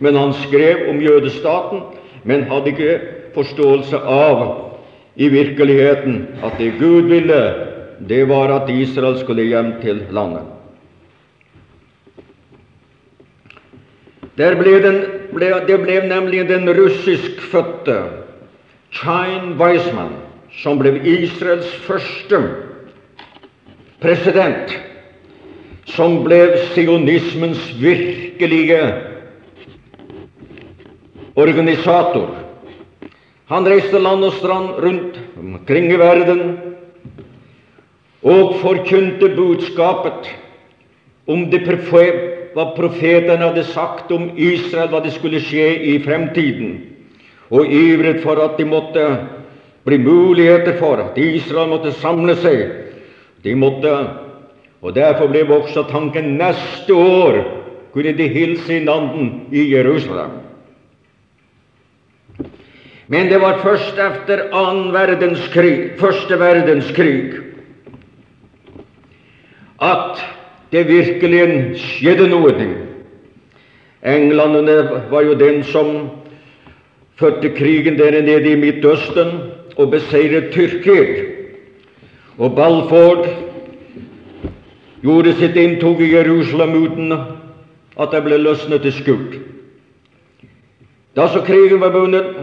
Men 0.00 0.18
han 0.18 0.34
skrev 0.44 0.88
om 0.90 1.00
jødestaten, 1.00 1.86
men 2.28 2.48
hadde 2.50 2.74
ikke 2.74 2.98
forståelse 3.36 4.00
av 4.02 4.44
i 5.16 5.30
virkeligheten 5.32 6.20
at 6.44 6.58
det 6.60 6.74
Gud 6.78 7.08
ville, 7.08 7.40
det 8.08 8.24
var 8.28 8.52
at 8.54 8.68
Israel 8.70 9.16
skulle 9.18 9.48
hjem 9.48 9.78
til 9.82 10.04
landet. 10.14 10.57
Ble 14.38 14.78
den, 14.78 14.98
ble, 15.34 15.48
det 15.66 15.76
ble 15.82 15.96
nemlig 16.06 16.44
den 16.46 16.70
russiskfødte 16.70 17.96
Chain 18.94 19.56
Weizmann 19.58 20.14
som 20.60 20.78
ble 20.78 20.92
Israels 21.02 21.72
første 21.82 22.38
president, 23.98 24.76
som 25.90 26.20
ble 26.22 26.38
sionismens 26.70 27.64
virkelige 27.80 28.78
organisator. 31.38 32.30
Han 33.50 33.66
reiste 33.66 33.98
land 33.98 34.22
og 34.28 34.38
strand 34.38 34.78
rundt 34.84 35.18
omkring 35.40 35.90
i 35.90 35.98
verden 35.98 36.42
og 38.22 38.58
forkynte 38.62 39.34
budskapet 39.34 40.30
om 41.26 41.48
det 41.50 41.64
hva 42.54 42.70
profetene 42.76 43.42
hadde 43.42 43.64
sagt 43.70 44.12
om 44.14 44.30
Israel, 44.36 44.90
hva 44.92 45.02
det 45.04 45.14
skulle 45.16 45.40
skje 45.42 45.68
i 45.92 45.98
fremtiden, 46.04 46.78
og 47.50 47.68
ivret 47.72 48.22
for 48.24 48.40
at 48.44 48.58
de 48.58 48.66
måtte 48.68 49.04
bli 49.88 49.98
muligheter 50.02 50.76
for 50.80 51.00
at 51.00 51.18
Israel 51.20 51.70
måtte 51.70 51.94
samle 52.00 52.36
seg. 52.42 52.66
De 53.44 53.54
måtte, 53.56 53.92
og 54.82 54.94
Derfor 54.94 55.30
ble 55.32 55.46
også 55.48 55.86
tanken 55.88 56.36
neste 56.38 56.94
år 56.94 57.40
kunne 57.94 58.12
de 58.14 58.28
hilse 58.30 58.76
inn 58.76 58.90
anden 58.92 59.30
i 59.50 59.64
Jerusalem. 59.72 60.36
Men 63.08 63.30
det 63.30 63.40
var 63.40 63.62
først 63.64 63.96
etter 63.96 64.50
annen 64.52 64.92
verdenskrig, 64.92 65.94
første 66.00 66.36
verdenskrig 66.38 67.40
at 69.80 70.20
det 70.72 70.88
virkelig 70.88 71.78
skjedde 71.80 72.28
noe. 72.28 72.52
Englandene 74.04 75.02
var 75.10 75.24
jo 75.26 75.34
den 75.38 75.62
som 75.64 76.10
førte 77.18 77.50
krigen 77.56 77.98
der 77.98 78.20
nede 78.22 78.52
i 78.52 78.60
Midtøsten 78.60 79.32
og 79.76 79.90
beseiret 79.90 80.52
Tyrkia. 80.52 81.24
Og 82.38 82.54
Balford 82.54 83.26
gjorde 85.02 85.34
sitt 85.34 85.56
inntog 85.56 86.02
i 86.02 86.12
Jerusalem 86.12 86.76
uten 86.82 87.12
at 87.98 88.12
det 88.12 88.22
ble 88.22 88.38
løsnet 88.38 88.82
til 88.82 88.94
skudd. 88.94 89.38
Da 91.16 91.26
så 91.32 91.42
krigen 91.42 91.80
var 91.80 91.90
vunnet, 91.90 92.36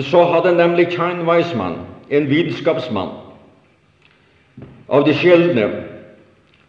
så 0.00 0.24
hadde 0.24 0.56
nemlig 0.56 0.92
Chain 0.92 1.26
Weismann, 1.28 1.76
en 2.10 2.30
vitenskapsmann 2.30 3.12
av 4.88 5.04
de 5.04 5.14
sjeldne, 5.14 5.68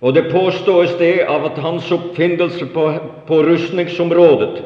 og 0.06 0.14
det 0.14 0.28
påstås 0.30 0.98
det 1.00 1.26
av 1.26 1.48
at 1.48 1.58
hans 1.58 1.88
oppfinnelse 1.92 2.68
på, 2.70 2.84
på 3.26 3.38
rustningsområdet 3.48 4.62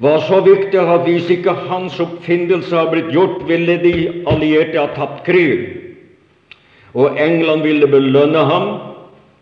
var 0.00 0.22
så 0.24 0.38
viktig 0.40 0.80
at 0.80 1.04
hvis 1.04 1.28
ikke 1.30 1.52
hans 1.68 1.98
oppfinnelse 2.00 2.72
har 2.72 2.88
blitt 2.90 3.12
gjort, 3.12 3.44
ville 3.48 3.76
de 3.82 4.24
allierte 4.26 4.80
ha 4.80 4.88
tapt 4.96 5.22
krigen. 5.26 5.68
Og 6.96 7.18
England 7.20 7.62
ville 7.66 7.86
belønne 7.90 8.42
ham 8.48 8.66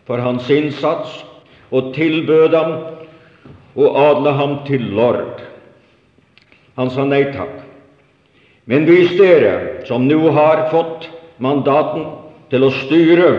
for 0.08 0.18
hans 0.18 0.50
innsats 0.50 1.22
og 1.70 1.94
tilbød 1.94 2.56
ham 2.56 2.74
å 3.78 3.94
adle 4.02 4.34
ham 4.36 4.58
til 4.66 4.90
lord. 4.96 5.40
Han 6.76 6.90
sa 6.90 7.06
nei 7.06 7.24
takk. 7.30 7.62
Men 8.66 8.84
hvis 8.90 9.14
dere, 9.18 9.84
som 9.86 10.04
nå 10.08 10.34
har 10.34 10.66
fått 10.74 11.08
mandaten 11.42 12.10
til 12.52 12.66
å 12.66 12.74
styre 12.82 13.30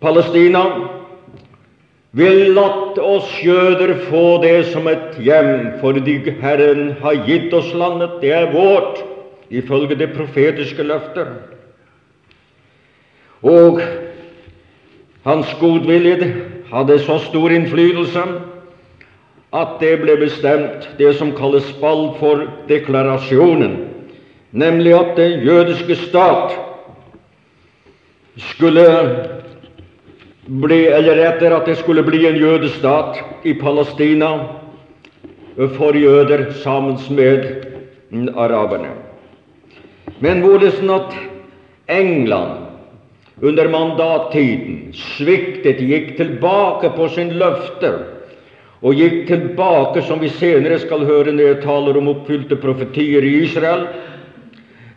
Palestina, 0.00 0.64
vil 2.12 2.54
latt 2.56 2.98
oss 3.02 3.30
jøder 3.44 3.94
få 4.08 4.38
det 4.42 4.70
som 4.72 4.86
et 4.88 5.18
hjem, 5.20 5.80
fordi 5.82 6.18
Herren 6.40 6.94
har 7.02 7.24
gitt 7.26 7.52
oss 7.54 7.72
landet, 7.74 8.20
det 8.22 8.32
er 8.32 8.52
vårt, 8.54 9.02
ifølge 9.50 9.98
det 9.98 10.12
profetiske 10.14 10.82
løfter. 10.82 11.26
Og 13.42 13.80
hans 15.24 15.50
godvilje 15.60 16.34
hadde 16.72 16.98
så 17.04 17.18
stor 17.26 17.52
innflytelse 17.54 18.22
at 19.56 19.76
det 19.80 19.94
ble 20.02 20.16
bestemt 20.20 20.88
det 20.98 21.14
som 21.16 21.32
kalles 21.36 21.68
Balfour-deklarasjonen, 21.80 23.76
nemlig 24.52 24.94
at 24.96 25.16
den 25.16 25.40
jødiske 25.46 25.96
stat 26.08 26.56
skulle 28.52 28.84
bli, 30.48 30.86
eller 30.86 31.16
etter 31.16 31.52
at 31.52 31.66
det 31.66 31.76
skulle 31.76 32.02
bli 32.02 32.26
en 32.26 32.38
jødestat 32.40 33.20
i 33.44 33.54
Palestina 33.54 34.30
for 35.76 35.96
jøder 35.96 36.52
sammen 36.62 36.96
med 37.10 38.32
araberne. 38.36 38.94
Men 40.20 40.40
hvordan 40.40 40.90
at 40.90 41.16
England 41.88 42.64
under 43.42 43.68
mandattiden 43.70 44.88
sviktet, 44.94 45.78
gikk 45.78 46.16
tilbake 46.16 46.90
på 46.96 47.08
sin 47.14 47.30
løfte 47.38 47.92
og 48.82 48.94
gikk 48.94 49.26
tilbake, 49.28 50.02
som 50.06 50.22
vi 50.22 50.30
senere 50.30 50.78
skal 50.82 51.04
høre 51.06 51.34
når 51.34 51.52
jeg 51.52 51.62
taler 51.66 51.98
om 51.98 52.10
oppfylte 52.14 52.58
profetier 52.62 53.22
i 53.26 53.36
Israel. 53.44 53.86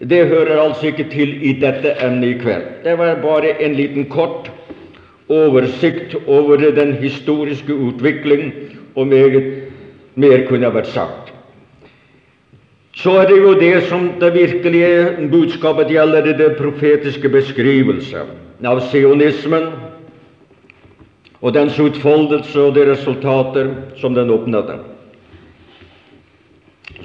Det 0.01 0.23
hører 0.29 0.57
altså 0.61 0.89
ikke 0.89 1.09
til 1.11 1.35
i 1.45 1.53
dette 1.61 1.93
emnet 2.01 2.35
i 2.35 2.39
kveld. 2.41 2.65
Det 2.85 2.97
var 2.97 3.21
bare 3.21 3.53
en 3.61 3.77
liten 3.77 4.07
kort 4.09 4.49
oversikt 5.31 6.15
over 6.27 6.61
den 6.75 6.93
historiske 6.99 7.73
utvikling, 7.73 8.51
og 8.95 9.07
meget 9.07 9.43
mer 10.15 10.43
kunne 10.47 10.67
ha 10.67 10.75
vært 10.75 10.91
sagt. 10.91 11.31
Så 12.93 13.13
er 13.21 13.29
det 13.29 13.37
jo 13.39 13.53
det 13.55 13.83
som 13.87 14.09
det 14.19 14.33
virkelige 14.35 15.29
budskapet 15.31 15.93
gjelder, 15.93 16.33
det 16.37 16.57
profetiske 16.57 17.29
beskrivelse 17.31 18.25
av 18.67 18.81
sionismen 18.91 19.69
og 21.41 21.53
dens 21.55 21.79
utfoldelse 21.79 22.59
og 22.61 22.75
de 22.75 22.83
resultater 22.91 23.71
som 23.97 24.13
den 24.13 24.29
oppnådde, 24.29 24.75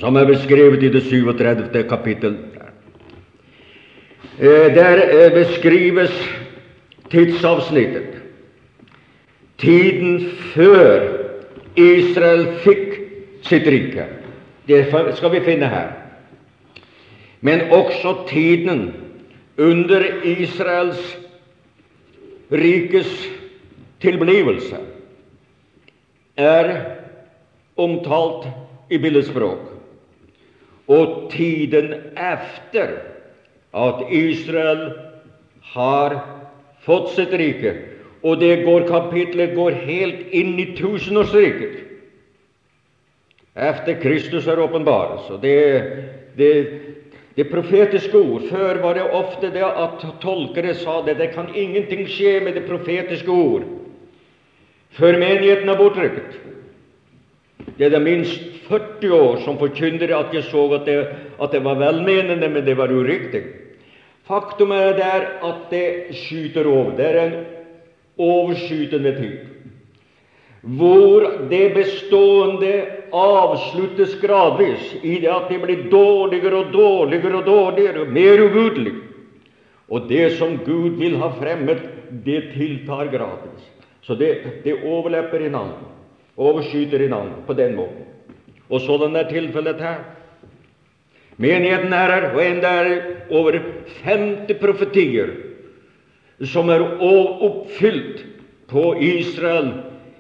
som 0.03 0.17
er 0.17 0.29
beskrevet 0.29 0.83
i 0.83 0.91
det 0.93 1.07
37. 1.07 1.87
kapittel. 1.89 2.37
Eh, 4.37 4.75
der 4.75 5.01
eh, 5.07 5.33
beskrives 5.33 6.12
tidsavsnittet, 7.11 8.23
tiden 9.59 10.21
før 10.55 11.05
Israel 11.77 12.47
fikk 12.64 12.99
sitt 13.47 13.66
rike. 13.71 14.07
Det 14.66 14.83
skal 15.16 15.33
vi 15.33 15.45
finne 15.47 15.69
her. 15.71 15.92
Men 17.40 17.71
også 17.73 18.16
tiden 18.29 18.88
under 19.59 20.03
Israels 20.25 21.16
rikes 22.53 23.11
tilblivelse 24.01 24.79
er 26.37 26.73
omtalt 27.77 28.49
i 28.90 28.99
billedspråk, 28.99 29.62
og 30.88 31.31
tiden 31.33 31.95
efter 32.16 32.99
at 33.77 34.03
Israel 34.11 34.92
har 35.62 36.16
fått 36.87 37.12
sitt 37.16 37.35
rike, 37.35 37.75
og 38.22 38.40
det 38.40 38.62
går 38.64 38.87
kapitlet 38.88 39.55
går 39.59 39.83
helt 39.87 40.33
inn 40.35 40.55
i 40.62 40.70
tusenårsriket 40.79 41.83
efter 43.57 44.01
Kristus 44.01 44.46
er 44.46 44.61
åpenbaret. 44.61 45.20
Så 45.27 45.37
det, 45.40 45.83
det, 46.37 46.51
det 47.35 47.44
profetiske 47.49 48.18
ord 48.18 48.42
Før 48.51 48.83
var 48.83 48.99
det 48.99 49.07
ofte 49.16 49.51
det 49.51 49.64
at 49.64 50.05
tolkere 50.20 50.75
sa 50.77 51.01
det 51.07 51.16
det 51.18 51.33
kan 51.33 51.49
ingenting 51.55 52.05
skje 52.09 52.40
med 52.44 52.59
det 52.59 52.66
profetiske 52.68 53.33
ord 53.33 53.64
før 54.96 55.18
menigheten 55.20 55.68
er 55.68 55.77
bortrykket. 55.77 56.37
Det 57.77 57.85
er 57.85 57.90
det 57.92 58.01
minst 58.01 58.40
40 58.64 59.11
år 59.12 59.42
som 59.44 59.59
forkynner 59.61 60.14
at 60.16 60.33
jeg 60.33 60.46
så 60.49 60.62
at 60.72 60.87
det, 60.88 60.94
at 61.37 61.53
det 61.53 61.61
var 61.64 61.77
velmenende, 61.77 62.49
men 62.49 62.64
det 62.64 62.79
var 62.79 62.88
uriktig. 62.88 63.42
Faktum 64.27 64.73
er 64.75 64.97
der 64.99 65.27
at 65.47 65.69
det 65.71 66.17
skyter 66.19 66.67
over. 66.67 66.97
Det 66.97 67.07
er 67.07 67.21
en 67.23 67.37
overskytende 68.19 69.12
tid, 69.17 69.39
hvor 70.62 71.27
det 71.51 71.75
bestående 71.75 72.73
avsluttes 73.15 74.17
gradvis 74.21 74.97
i 75.03 75.21
det 75.23 75.31
at 75.31 75.51
det 75.51 75.61
blir 75.62 75.85
dårligere 75.93 76.65
og 76.65 76.73
dårligere 76.73 77.39
og 77.39 77.47
dårligere, 77.47 78.07
mer 78.11 78.43
ugudelig. 78.49 78.95
Og 79.89 80.09
det 80.09 80.33
som 80.39 80.59
Gud 80.67 80.99
vil 80.99 81.17
ha 81.23 81.31
fremmet, 81.39 81.85
det 82.25 82.49
tiltar 82.57 83.12
gradvis. 83.12 83.71
Så 84.03 84.15
det, 84.15 84.62
det 84.65 84.81
overlepper 84.83 85.39
hverandre, 85.39 85.87
overskyter 86.37 86.99
hverandre 86.99 87.47
på 87.47 87.55
den 87.55 87.77
måten. 87.79 88.07
Og 88.71 88.81
sådan 88.81 89.17
er 89.17 89.31
tilfellet 89.31 89.81
her. 89.81 90.03
Menigheten 91.37 91.92
er 91.92 92.12
her, 92.12 92.31
og 92.33 92.40
enda 92.44 92.68
er 92.68 93.03
over 93.31 93.59
50 94.05 94.57
profetier 94.61 95.35
som 96.44 96.68
er 96.72 96.85
oppfylt 97.01 98.25
på 98.68 98.94
Israel 99.01 99.70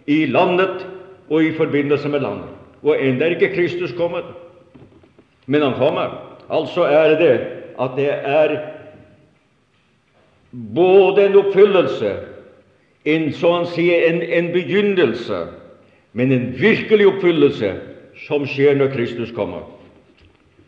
i 0.06 0.24
landet 0.26 0.86
og 1.28 1.44
i 1.44 1.52
forbindelse 1.56 2.08
med 2.08 2.20
landet. 2.20 2.52
Og 2.82 3.00
enda 3.02 3.26
er 3.26 3.36
ikke 3.36 3.54
Kristus 3.54 3.92
kommet, 3.96 4.24
men 5.46 5.62
han 5.62 5.74
kommer. 5.74 6.36
Altså 6.50 6.84
er 6.84 7.18
det 7.18 7.34
at 7.80 7.96
det 7.96 8.10
er 8.12 8.56
både 10.74 11.26
en 11.26 11.36
oppfyllelse, 11.36 12.16
en, 13.04 13.32
så 13.32 13.52
han 13.52 13.66
sier, 13.70 14.06
en, 14.08 14.22
en 14.22 14.52
begynnelse, 14.52 15.46
men 16.12 16.32
en 16.32 16.46
virkelig 16.58 17.06
oppfyllelse 17.06 17.74
som 18.26 18.46
skjer 18.48 18.78
når 18.78 18.94
Kristus 18.94 19.32
kommer. 19.36 19.66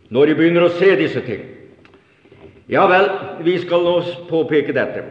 Når 0.09 0.27
de 0.27 0.37
begynner 0.39 0.65
å 0.65 0.75
se 0.79 0.89
disse 0.97 1.21
ting. 1.27 1.45
Ja 2.69 2.87
vel, 2.89 3.09
vi 3.45 3.59
skal 3.61 3.85
nå 3.85 3.95
påpeke 4.29 4.75
dette. 4.77 5.05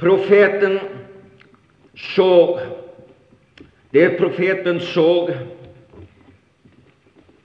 Profeten 0.00 0.78
så 1.96 2.60
Det 3.92 4.18
profeten 4.18 4.80
så, 4.80 5.30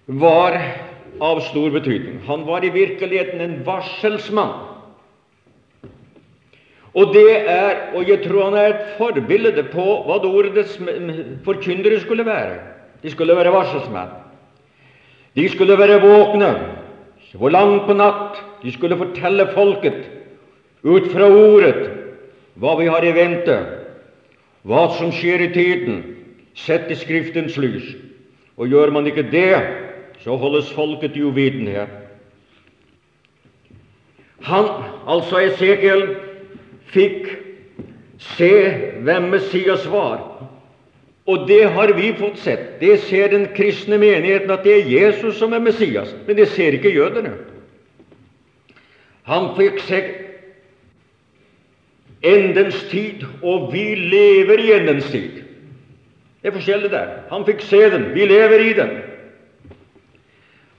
var 0.05 0.57
av 1.21 1.39
stor 1.39 1.69
betydning. 1.71 2.17
Han 2.27 2.43
var 2.45 2.65
i 2.65 2.71
virkeligheten 2.73 3.41
en 3.41 3.53
varselsmann. 3.63 4.51
Og 6.91 7.13
det 7.13 7.37
er, 7.47 7.93
og 7.95 8.09
jeg 8.09 8.19
tror 8.25 8.49
han 8.49 8.57
er 8.59 8.73
et 8.73 8.97
forbilde 8.97 9.63
på 9.71 9.85
hva 10.07 10.17
det 10.19 10.31
ordets 10.41 10.75
forkyndere 11.45 12.01
skulle 12.03 12.25
være. 12.27 12.57
De 13.05 13.13
skulle 13.13 13.37
være 13.37 13.53
varselsmenn. 13.53 14.20
De 15.35 15.49
skulle 15.49 15.77
være 15.79 16.01
våkne 16.03 16.51
hvor 17.33 17.49
langt 17.49 17.85
på 17.87 17.93
natt. 17.95 18.39
De 18.63 18.71
skulle 18.71 18.97
fortelle 18.97 19.47
folket 19.55 20.03
ut 20.83 21.11
fra 21.13 21.29
ordet 21.29 21.89
hva 22.59 22.75
vi 22.77 22.89
har 22.91 23.05
i 23.07 23.13
vente, 23.15 23.55
hva 24.67 24.89
som 24.97 25.13
skjer 25.15 25.45
i 25.47 25.53
tiden, 25.55 26.01
sett 26.53 26.91
i 26.91 26.97
Skriftens 26.99 27.55
lys. 27.57 27.93
Og 28.59 28.67
gjør 28.69 28.91
man 28.93 29.07
ikke 29.07 29.23
det, 29.31 29.55
så 30.21 30.35
holdes 30.37 30.69
folket 30.75 31.15
i 31.17 31.23
uvitenhet. 31.23 31.89
Han, 34.45 34.67
altså 35.07 35.39
Esekiel, 35.47 36.03
fikk 36.91 37.29
se 38.35 38.51
hvem 39.05 39.31
Messias 39.31 39.87
var. 39.89 40.19
Og 41.29 41.47
det 41.47 41.63
har 41.69 41.93
vi 41.93 42.13
fått 42.17 42.39
sett. 42.41 42.79
Det 42.79 42.99
ser 43.05 43.29
den 43.29 43.47
kristne 43.55 43.97
menigheten, 44.01 44.49
at 44.51 44.63
det 44.65 44.73
er 44.79 44.89
Jesus 44.89 45.37
som 45.37 45.53
er 45.53 45.61
Messias. 45.61 46.15
Men 46.27 46.37
det 46.37 46.47
ser 46.55 46.73
ikke 46.73 46.93
jødene. 46.93 47.35
Han 49.29 49.51
fikk 49.57 49.79
se 49.85 50.01
endens 52.25 52.79
tid, 52.89 53.21
og 53.43 53.69
vi 53.73 53.93
lever 53.95 54.65
i 54.65 54.73
endens 54.79 55.11
tid. 55.13 55.43
Det 56.41 56.49
er 56.49 56.57
forskjellig 56.57 56.89
der. 56.91 57.13
Han 57.29 57.45
fikk 57.45 57.61
se 57.69 57.83
den. 57.93 58.09
Vi 58.15 58.25
lever 58.25 58.65
i 58.65 58.73
den. 58.73 58.97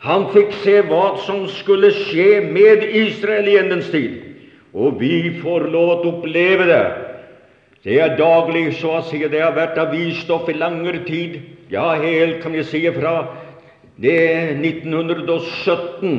Han 0.03 0.27
fikk 0.35 0.51
se 0.65 0.81
hva 0.83 1.15
som 1.23 1.45
skulle 1.47 1.93
skje 1.95 2.41
med 2.51 2.83
Israel 2.91 3.47
i 3.47 3.59
endens 3.61 3.91
tid. 3.95 4.19
Og 4.75 4.99
vi 4.99 5.39
får 5.39 5.69
lov 5.71 5.93
å 5.93 5.99
oppleve 6.11 6.67
det. 6.67 6.83
Det 7.83 7.99
er 7.99 8.15
daglig, 8.19 8.77
så 8.79 8.99
å 9.01 9.05
si. 9.09 9.19
Det 9.27 9.41
har 9.43 9.57
vært 9.57 9.81
avisstoff 9.83 10.47
i 10.51 10.55
langere 10.55 11.03
tid. 11.07 11.41
Ja, 11.73 11.95
helt 11.99 12.43
kan 12.43 12.55
vi 12.55 12.63
si 12.67 12.85
fra 12.95 13.17
det 14.03 14.13
er 14.13 14.53
1917, 14.57 16.15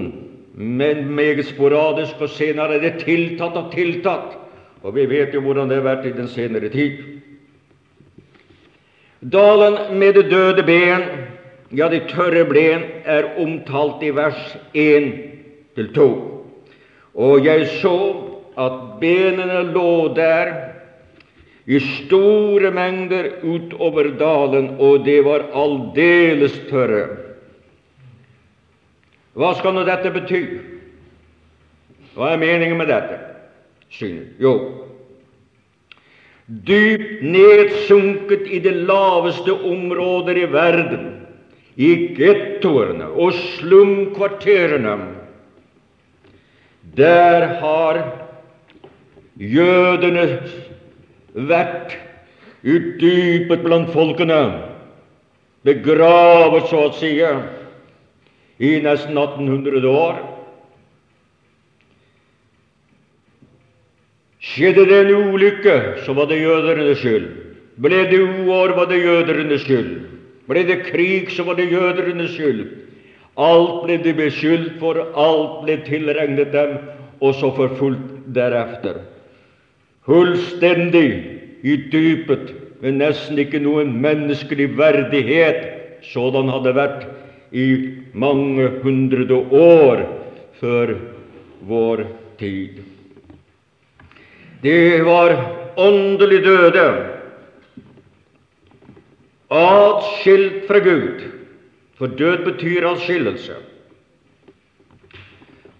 men 0.53 1.07
meget 1.15 1.47
sporadisk, 1.49 2.19
og 2.21 2.29
senere 2.29 2.77
er 2.77 2.83
det 2.83 3.05
tiltatt 3.05 3.55
og 3.57 3.71
tiltatt. 3.73 4.35
Og 4.83 4.95
vi 4.95 5.07
vet 5.09 5.33
jo 5.33 5.41
hvordan 5.41 5.71
det 5.71 5.79
har 5.79 5.87
vært 5.87 6.05
i 6.07 6.13
den 6.15 6.27
senere 6.27 6.69
tid. 6.69 6.99
Dalen 9.23 9.97
med 9.99 10.19
det 10.19 10.27
døde 10.31 10.63
ben, 10.67 11.07
ja, 11.71 11.87
de 11.89 12.01
tørre 12.11 12.43
ben, 12.45 12.83
er 13.05 13.31
omtalt 13.39 14.03
i 14.03 14.11
vers 14.11 14.57
1-2. 14.75 16.09
Og 17.15 17.45
jeg 17.47 17.69
så 17.79 17.97
at 18.59 18.79
benene 18.99 19.63
lå 19.71 20.11
der 20.15 20.72
i 21.65 21.79
store 21.79 22.71
mengder 22.75 23.29
utover 23.43 24.11
dalen, 24.19 24.73
og 24.79 25.05
det 25.05 25.21
var 25.23 25.47
aldeles 25.55 26.55
tørre. 26.69 27.05
Hva 29.33 29.53
skal 29.57 29.73
nå 29.73 29.85
dette 29.87 30.11
bety? 30.13 30.41
Hva 32.13 32.33
er 32.33 32.41
meningen 32.41 32.77
med 32.77 32.91
dette? 32.91 33.17
Synet? 33.93 34.35
Jo, 34.41 34.53
dypt 36.47 37.23
nedsunket 37.23 38.49
i 38.51 38.59
det 38.61 38.75
laveste 38.89 39.53
områder 39.55 40.43
i 40.43 40.47
verden, 40.51 41.09
i 41.79 41.89
gettoene 42.17 43.07
og 43.17 43.33
slumkvarterene, 43.55 44.97
der 46.93 47.47
har 47.63 48.01
jødene 49.39 50.27
vært 51.33 51.97
utdypet 52.63 53.63
blant 53.65 53.91
folkene, 53.93 54.39
begravet, 55.65 56.69
så 56.69 56.87
å 56.87 56.93
si, 56.97 57.15
i 58.63 58.71
nesten 58.83 59.17
1800 59.17 59.89
år. 59.89 60.21
Skjedde 64.43 64.85
det 64.89 64.99
en 65.05 65.33
ulykke, 65.33 65.77
så 66.05 66.13
var 66.13 66.27
det 66.29 66.41
jødernes 66.43 66.99
skyld. 66.99 67.29
Ble 67.81 68.03
det 68.11 68.19
uår, 68.19 68.75
var 68.77 68.89
det 68.91 69.01
jødernes 69.01 69.63
skyld. 69.65 69.93
Ble 70.51 70.65
det 70.67 70.83
krig, 70.91 71.31
så 71.31 71.45
var 71.47 71.57
det 71.57 71.71
jødernes 71.71 72.35
skyld. 72.35 72.65
Alt 73.39 73.79
ble 73.87 73.97
de 74.03 74.13
beskyldt 74.13 74.75
for, 74.83 74.99
alt 75.17 75.63
ble 75.63 75.79
tilregnet 75.87 76.51
dem, 76.53 76.75
og 77.23 77.33
så 77.39 77.49
forfulgt 77.55 78.27
derefter 78.35 78.99
fullstendig 80.07 81.09
i 81.63 81.77
dypet, 81.91 82.51
med 82.83 82.99
nesten 82.99 83.39
ikke 83.39 83.61
noen 83.63 83.93
menneskelig 84.03 84.73
verdighet, 84.75 85.61
sådan 86.03 86.49
hadde 86.51 86.73
vært 86.75 87.05
i 87.55 87.67
mange 88.11 88.65
hundre 88.83 89.37
år 89.55 90.03
før 90.59 90.97
vår 91.69 92.03
tid. 92.41 92.81
Det 94.63 95.03
var 95.07 95.37
åndelig 95.79 96.41
døde, 96.43 96.87
atskilt 99.53 100.65
fra 100.67 100.81
Gud, 100.83 101.23
for 101.95 102.11
død 102.19 102.43
betyr 102.49 102.89
atskillelse, 102.91 103.55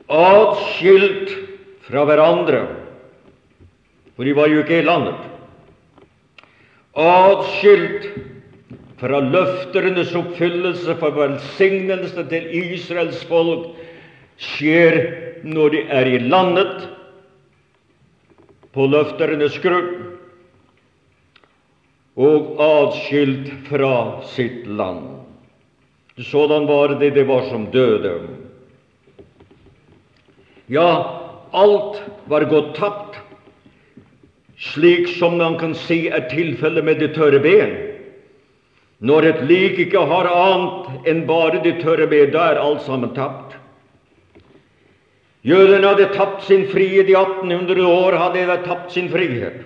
atskilt 0.07 1.36
fra 1.83 2.05
hverandre 2.07 2.63
for 4.15 4.28
de 4.28 4.36
var 4.38 4.52
jo 4.52 4.62
ikke 4.62 4.82
i 4.82 4.86
landet. 4.86 5.19
Atskilt 6.93 8.10
fra 9.02 9.19
løfternes 9.19 10.13
oppfyllelse 10.15 10.95
for 11.02 11.15
velsignelse 11.17 12.23
til 12.30 12.49
Israels 12.62 13.23
folk 13.28 13.73
skjer 14.39 14.99
når 15.43 15.73
de 15.73 15.82
er 15.91 16.08
i 16.08 16.19
landet, 16.23 16.89
på 18.73 18.86
løfternes 18.89 19.60
grunn, 19.62 19.89
og 22.17 22.62
atskilt 22.63 23.52
fra 23.67 24.21
sitt 24.34 24.63
land. 24.65 25.04
Sådan 26.17 26.65
var 26.69 26.95
det 27.02 27.12
det 27.13 27.28
var 27.28 27.49
som 27.49 27.67
døde. 27.73 28.15
Ja, 30.71 30.89
alt 31.52 32.02
var 32.30 32.45
gått 32.49 32.76
tapt 32.78 33.12
slik 34.63 35.10
som 35.17 35.38
man 35.38 35.58
kan 35.60 35.73
si 35.76 36.08
er 36.08 36.30
tilfellet 36.32 36.86
med 36.86 37.02
de 37.02 37.10
tørre 37.15 37.41
ben. 37.43 37.73
Når 39.04 39.28
et 39.28 39.41
lik 39.49 39.80
ikke 39.84 40.06
har 40.08 40.30
annet 40.32 41.10
enn 41.12 41.26
bare 41.28 41.60
de 41.65 41.76
tørre 41.82 42.08
ben, 42.08 42.32
da 42.32 42.54
er 42.54 42.62
alt 42.62 42.86
sammen 42.86 43.12
tapt. 43.17 43.58
Jødene 45.43 45.89
hadde 45.89 46.13
tapt 46.15 46.45
sin 46.47 46.63
frihet 46.71 47.10
i 47.12 47.17
1800 47.19 47.84
år, 47.84 48.15
hadde 48.15 48.45
de 48.47 48.60
tapt 48.63 48.93
sin 48.95 49.10
frihet. 49.12 49.65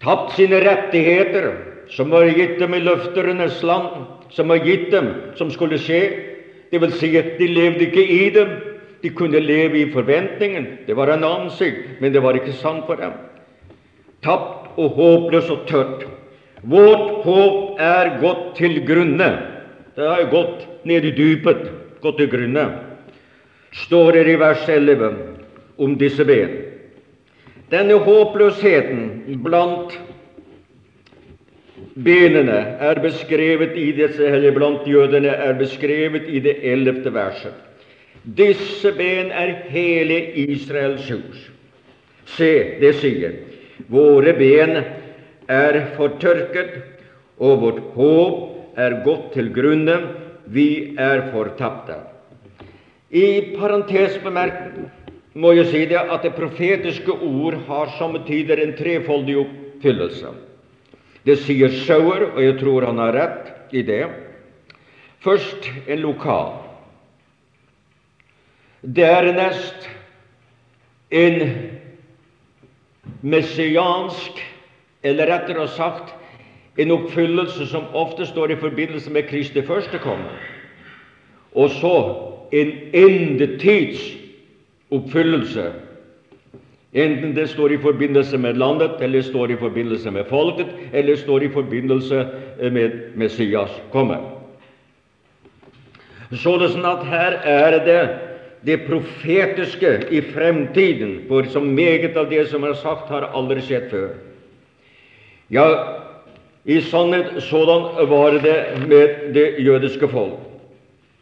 Tapt 0.00 0.32
sine 0.38 0.62
rettigheter, 0.64 1.50
som 1.92 2.08
var 2.10 2.30
gitt 2.32 2.56
dem 2.60 2.72
i 2.76 2.80
løfternes 2.80 3.60
land, 3.66 4.06
som 4.32 4.48
var 4.48 4.64
gitt 4.64 4.88
dem, 4.92 5.10
som 5.36 5.50
skulle 5.52 5.76
skje. 5.80 6.00
Det 6.72 6.80
vil 6.80 6.92
si 6.96 7.12
at 7.20 7.36
de 7.36 7.48
levde 7.52 7.88
ikke 7.88 8.04
i 8.04 8.30
dem. 8.32 8.56
De 9.02 9.10
kunne 9.14 9.40
leve 9.40 9.78
i 9.78 9.90
forventningen. 9.92 10.66
Det 10.86 10.96
var 10.98 11.12
en 11.12 11.24
ansikt, 11.24 12.00
men 12.00 12.12
det 12.12 12.22
var 12.22 12.38
ikke 12.38 12.56
sant 12.58 12.86
for 12.86 12.98
dem. 12.98 13.14
Tapt 14.24 14.74
og 14.78 14.98
håpløs 14.98 15.50
og 15.54 15.66
tørt. 15.70 16.04
Vårt 16.66 17.22
håp 17.22 17.78
er 17.78 18.16
gått 18.22 18.56
til 18.58 18.80
grunne. 18.86 19.30
Det 19.94 20.06
har 20.06 20.26
gått 20.30 20.66
ned 20.86 21.06
i 21.06 21.14
dypet, 21.14 21.64
gått 22.02 22.18
til 22.18 22.30
grunne 22.32 22.66
står 23.72 24.12
det 24.12 24.32
i 24.32 24.36
vers 24.36 24.68
11 24.68 25.16
om 25.76 25.96
disse 25.98 26.24
ben. 26.24 26.54
Denne 27.70 27.98
håpløsheten 28.00 29.40
blant 29.44 29.92
benene 31.94 32.58
er 32.80 33.00
beskrevet 33.04 33.76
i 33.76 33.90
disse, 33.92 34.24
eller 34.24 34.56
blant 34.56 34.86
jødene 34.88 35.34
er 35.34 35.58
beskrevet 35.58 36.28
i 36.28 36.40
det 36.40 36.56
ellevte 36.64 37.12
verset. 37.14 37.67
Disse 38.36 38.92
ben 38.92 39.30
er 39.32 39.54
hele 39.72 40.18
Israels 40.36 41.06
hus. 41.08 41.46
Se, 42.36 42.52
det 42.80 42.92
sier 43.00 43.38
våre 43.88 44.34
ben 44.36 44.82
er 45.48 45.78
fortørket, 45.96 46.74
og 47.38 47.62
vårt 47.62 47.80
håp 47.94 48.78
er 48.78 48.98
gått 49.06 49.32
til 49.36 49.48
grunne, 49.54 49.96
vi 50.50 50.94
er 50.98 51.28
fortapte. 51.32 51.96
I 53.08 53.54
parentes 53.56 54.18
bemerket 54.20 54.88
må 55.38 55.54
jeg 55.56 55.70
si 55.70 55.82
det 55.88 56.00
at 56.00 56.24
det 56.26 56.34
profetiske 56.36 57.14
ord 57.14 57.56
har 57.68 57.94
somme 57.96 58.24
tider 58.26 58.60
en 58.60 58.74
trefoldig 58.76 59.38
oppfyllelse. 59.44 60.34
Det 61.24 61.38
sier 61.44 61.72
Sauer, 61.86 62.32
og 62.34 62.40
jeg 62.42 62.58
tror 62.60 62.88
han 62.88 63.00
har 63.00 63.14
rett 63.16 63.76
i 63.76 63.84
det. 63.86 64.04
Først 65.24 65.70
en 65.86 66.02
lokal. 66.02 66.67
Dernest 68.82 69.90
en 71.10 71.52
messiansk, 73.20 74.38
eller 75.02 75.26
rettere 75.26 75.68
sagt 75.68 76.14
en 76.78 76.90
oppfyllelse 76.94 77.66
som 77.66 77.88
ofte 77.94 78.26
står 78.26 78.52
i 78.54 78.60
forbindelse 78.60 79.10
med 79.10 79.26
Kristi 79.30 79.62
første 79.66 79.98
komme. 79.98 80.30
Og 81.58 81.70
så 81.70 81.94
en 82.52 82.70
endetids 82.94 84.04
oppfyllelse, 84.94 85.72
enten 86.92 87.34
det 87.36 87.48
står 87.50 87.74
i 87.74 87.80
forbindelse 87.82 88.38
med 88.38 88.54
landet, 88.54 89.00
eller 89.00 89.22
står 89.22 89.50
i 89.50 89.58
forbindelse 89.58 90.10
med 90.10 90.24
folket, 90.30 90.70
eller 90.92 91.16
står 91.16 91.42
i 91.42 91.50
forbindelse 91.52 92.26
med 92.72 93.16
Messias 93.18 93.74
kommer. 93.92 94.22
Sånn 96.30 96.84
at 96.84 97.04
her 97.08 97.40
er 97.48 97.78
det 97.84 98.00
det 98.68 98.82
profetiske 98.84 99.92
i 100.12 100.20
fremtiden, 100.20 101.22
for 101.28 101.46
så 101.48 101.60
meget 101.60 102.16
av 102.16 102.28
det 102.28 102.44
som 102.50 102.66
er 102.68 102.74
sagt, 102.76 103.08
har 103.08 103.30
aldri 103.32 103.62
skjedd 103.64 103.86
før. 103.88 104.10
Ja, 105.48 105.64
i 106.68 106.76
sannhet 106.84 107.38
sådan 107.46 108.08
var 108.10 108.36
det 108.44 108.58
med 108.84 109.32
det 109.32 109.46
jødiske 109.64 110.08
folk. 110.12 110.36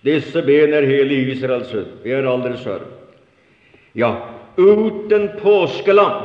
Disse 0.03 0.43
ben 0.43 0.75
er 0.75 0.87
hele 0.87 1.15
Israels 1.15 1.71
hud, 1.71 1.87
Vi 2.03 2.11
er 2.11 2.27
aldri 2.27 2.57
sørg. 2.59 2.83
Ja, 3.95 4.15
uten 4.57 5.29
påskeland. 5.39 6.25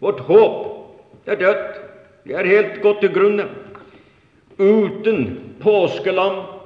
Vårt 0.00 0.20
håp 0.20 0.68
det 1.24 1.32
er 1.32 1.40
dødt. 1.40 1.80
Det 2.24 2.36
er 2.36 2.46
helt 2.48 2.78
gått 2.82 3.00
til 3.00 3.12
grunne. 3.12 3.48
Uten 4.58 5.24
påskelam 5.60 6.57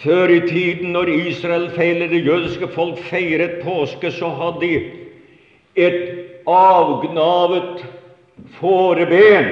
Før 0.00 0.28
i 0.28 0.40
tiden, 0.48 0.92
når 0.92 1.08
Israel 1.12 1.70
feilet 1.76 2.10
det 2.10 2.24
jødiske 2.26 2.68
folk 2.68 2.98
feiret 3.10 3.60
påske, 3.64 4.10
så 4.10 4.28
hadde 4.28 4.60
de 4.60 4.80
et 5.76 6.00
avgnavet 6.48 7.84
fåreben. 8.60 9.48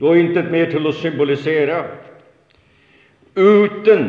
Var 0.00 0.14
intet 0.14 0.50
mer 0.50 0.70
til 0.70 0.86
å 0.86 0.94
symbolisere. 0.94 1.80
Uten 3.36 4.06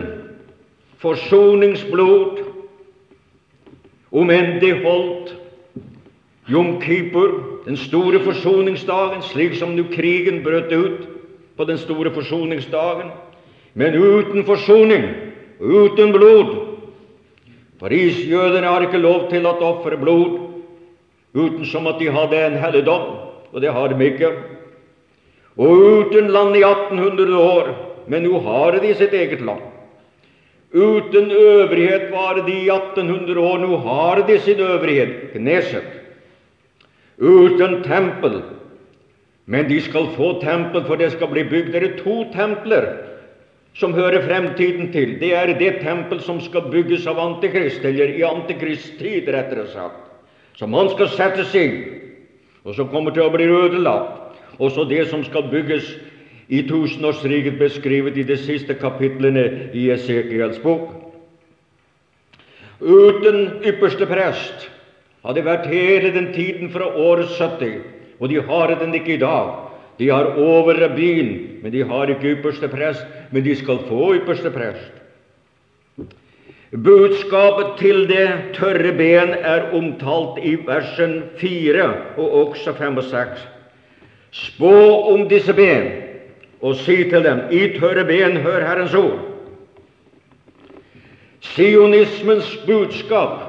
forsoningsblod, 1.01 2.43
om 4.11 4.31
enn 4.31 4.57
det 4.61 4.73
holdt 4.85 5.35
Jom 6.47 6.77
Kippur, 6.81 7.61
den 7.65 7.77
store 7.77 8.21
forsoningsdagen, 8.23 9.21
slik 9.21 9.57
som 9.59 9.75
nå 9.75 9.83
krigen 9.91 10.43
brøt 10.45 10.71
ut 10.71 11.07
på 11.57 11.65
den 11.67 11.77
store 11.81 12.13
forsoningsdagen, 12.15 13.11
men 13.77 13.95
uten 13.95 14.45
forsoning, 14.47 15.05
uten 15.61 16.11
blod. 16.15 16.53
For 17.77 17.93
isjødene 17.93 18.65
har 18.65 18.87
ikke 18.87 19.01
lov 19.01 19.27
til 19.29 19.45
å 19.45 19.53
ofre 19.69 19.99
blod 20.01 20.39
uten 21.37 21.65
som 21.69 21.85
at 21.85 21.99
de 22.01 22.09
hadde 22.09 22.39
en 22.41 22.57
helligdom, 22.57 23.03
og 23.53 23.61
det 23.61 23.73
har 23.73 23.93
de 23.93 24.07
ikke. 24.07 24.31
Og 25.57 25.83
uten 26.01 26.31
land 26.33 26.57
i 26.57 26.63
1800 26.65 27.37
år 27.37 27.69
men 28.07 28.23
nå 28.23 28.39
har 28.45 28.79
de 28.79 28.93
sitt 28.95 29.13
eget 29.13 29.43
land. 29.43 29.63
Uten 30.71 31.31
øvrighet 31.31 32.09
var 32.11 32.39
de 32.45 32.53
i 32.53 32.69
1800 32.71 33.39
år, 33.39 33.59
nå 33.63 33.79
har 33.83 34.21
de 34.27 34.39
sin 34.39 34.59
øvrighet, 34.59 35.31
Kneset. 35.33 35.93
Uten 37.17 37.83
tempel. 37.83 38.41
Men 39.45 39.67
de 39.69 39.79
skal 39.81 40.09
få 40.15 40.39
tempel, 40.41 40.83
for 40.85 40.95
det 40.95 41.11
skal 41.11 41.31
bli 41.31 41.43
bygd. 41.43 41.71
Det 41.73 41.83
er 41.83 41.97
to 42.03 42.23
templer 42.33 42.87
som 43.77 43.93
hører 43.93 44.25
fremtiden 44.25 44.91
til. 44.91 45.15
Det 45.21 45.33
er 45.37 45.53
det 45.59 45.79
tempel 45.83 46.21
som 46.25 46.41
skal 46.41 46.69
bygges 46.71 47.05
av 47.07 47.19
Antikrist, 47.21 47.85
eller 47.85 48.15
i 48.17 48.25
antikristtid, 48.25 49.29
rettere 49.29 49.67
sagt. 49.69 50.03
Som 50.57 50.73
han 50.73 50.89
skal 50.95 51.11
settes 51.13 51.53
inn, 51.55 51.75
og 52.65 52.73
som 52.75 52.89
kommer 52.89 53.13
til 53.13 53.27
å 53.27 53.33
bli 53.33 53.45
ødelagt. 53.45 54.39
Og 54.57 54.73
så 54.73 54.87
det 54.89 55.03
som 55.11 55.21
skal 55.25 55.51
bygges 55.51 55.91
i 56.49 56.63
tusenårsriket 56.65 57.59
beskrevet 57.59 58.17
i 58.17 58.25
de 58.25 58.37
siste 58.39 58.73
kapitlene 58.79 59.69
i 59.77 59.89
Esekiels 59.93 60.57
bok. 60.63 60.89
Uten 62.81 63.61
ypperste 63.65 64.07
prest 64.09 64.67
hadde 65.25 65.45
vært 65.45 65.69
hele 65.69 66.09
den 66.15 66.31
tiden 66.33 66.71
fra 66.73 66.89
året 66.97 67.29
70, 67.37 67.81
og 68.17 68.29
de 68.31 68.41
har 68.49 68.73
den 68.81 68.95
ikke 68.97 69.17
i 69.17 69.21
dag. 69.21 69.66
De 69.97 70.09
har 70.09 70.35
overrabbin, 70.37 71.59
men 71.63 71.71
de 71.73 71.83
har 71.83 72.11
ikke 72.13 72.35
ypperste 72.35 72.69
prest, 72.69 73.05
men 73.31 73.43
de 73.43 73.55
skal 73.57 73.81
få 73.89 74.13
ypperste 74.19 74.51
prest. 74.53 74.93
Budskapet 76.71 77.77
til 77.79 78.03
det 78.09 78.27
tørre 78.57 78.91
ben 78.97 79.31
er 79.39 79.69
omtalt 79.73 80.41
i 80.43 80.57
versen 80.67 81.21
4 81.39 81.85
og 82.17 82.33
også 82.41 82.73
5 82.75 82.97
og 82.97 83.07
6. 83.07 83.47
Spå 84.31 84.73
om 85.13 85.29
disse 85.29 85.53
ben 85.53 85.87
og 86.61 86.75
si 86.75 86.97
til 87.09 87.23
dem, 87.23 87.39
i 87.51 87.79
tørre 87.79 88.03
ben, 88.05 88.37
hør 88.37 88.65
Herrens 88.65 88.93
ord. 88.93 89.19
Sionismens 91.39 92.49
budskap 92.65 93.43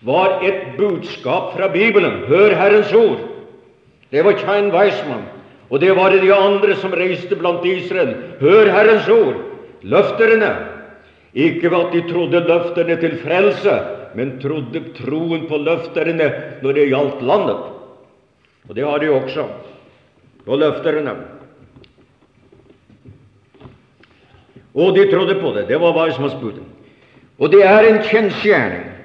var 0.00 0.40
et 0.42 0.76
budskap 0.78 1.52
fra 1.56 1.68
Bibelen. 1.68 2.24
Hør 2.26 2.54
Herrens 2.54 2.92
ord. 2.92 3.20
Det 4.10 4.24
var 4.24 4.32
Kjein 4.40 4.72
Weismann, 4.72 5.26
og 5.68 5.80
det 5.80 5.92
var 5.96 6.10
det 6.10 6.22
de 6.24 6.32
andre 6.32 6.76
som 6.80 6.94
reiste 6.96 7.36
blant 7.36 7.64
Israel. 7.68 8.14
Hør 8.40 8.70
Herrens 8.72 9.08
ord. 9.12 9.36
Løfterne. 9.82 10.48
Ikke 11.34 11.68
at 11.76 11.92
de 11.92 12.02
trodde 12.08 12.40
løfterne 12.40 12.96
til 13.00 13.18
frelse, 13.20 13.74
men 14.16 14.38
trodde 14.40 14.80
troen 14.96 15.44
på 15.48 15.60
løfterne 15.60 16.30
når 16.62 16.72
det 16.72 16.88
gjaldt 16.88 17.22
landet. 17.22 17.66
Og 18.68 18.76
det 18.76 18.84
har 18.84 18.98
de 18.98 19.10
også 19.12 19.44
på 20.46 20.56
løfterne. 20.56 21.14
Og 24.74 24.96
de 24.96 25.04
trodde 25.12 25.36
på 25.40 25.52
det. 25.52 25.68
Det 25.68 25.80
var 25.80 25.96
Weismannsbudet. 25.96 26.64
Og 27.38 27.52
det 27.52 27.60
er 27.66 27.86
en 27.86 28.00
kjensgjerning 28.02 28.97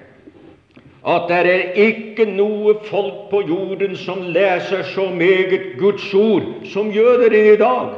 at 1.04 1.28
det 1.28 1.40
er 1.52 1.80
ikke 1.84 2.26
noe 2.32 2.78
folk 2.88 3.28
på 3.32 3.42
jorden 3.48 3.98
som 4.00 4.22
leser 4.32 4.86
så 4.94 5.10
meget 5.12 5.74
Guds 5.80 6.06
ord 6.16 6.46
som 6.72 6.92
jøder 6.96 7.34
i 7.36 7.58
dag. 7.60 7.90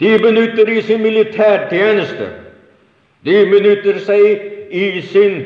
De 0.00 0.18
benytter 0.18 0.68
i 0.68 0.82
sin 0.82 1.02
militærtjeneste, 1.02 2.28
de 3.26 3.34
benytter 3.50 3.98
seg 4.06 4.46
i 4.70 5.02
sin 5.10 5.42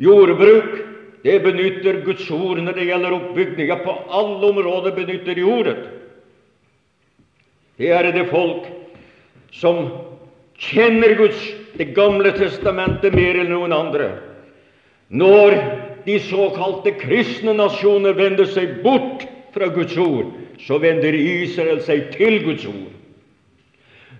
jordbruk, 0.00 0.78
de 1.22 1.34
benytter 1.42 2.00
Guds 2.06 2.30
ord 2.30 2.62
når 2.62 2.78
det 2.78 2.86
gjelder 2.88 3.16
oppbygning. 3.18 3.68
Ja, 3.68 3.76
på 3.82 3.96
alle 4.08 4.52
områder 4.54 4.94
benytter 4.96 5.34
de 5.34 5.42
ordet. 5.42 5.76
Det 7.78 7.90
er 7.90 8.08
det 8.14 8.28
folk 8.30 8.70
som 9.52 9.88
kjenner 10.62 11.14
Guds 11.18 11.42
Det 11.72 11.94
gamle 11.96 12.32
testamentet 12.36 13.14
mer 13.14 13.38
enn 13.40 13.52
noen 13.52 13.72
andre. 13.72 14.10
Når 15.12 15.56
de 16.04 16.18
såkalte 16.20 16.94
kristne 17.00 17.54
nasjoner 17.56 18.16
vender 18.16 18.48
seg 18.48 18.80
bort 18.84 19.24
fra 19.54 19.68
Guds 19.72 19.96
ord, 20.00 20.32
så 20.60 20.78
vender 20.82 21.16
Israel 21.16 21.80
seg 21.84 22.10
til 22.16 22.40
Guds 22.44 22.66
ord. 22.68 22.92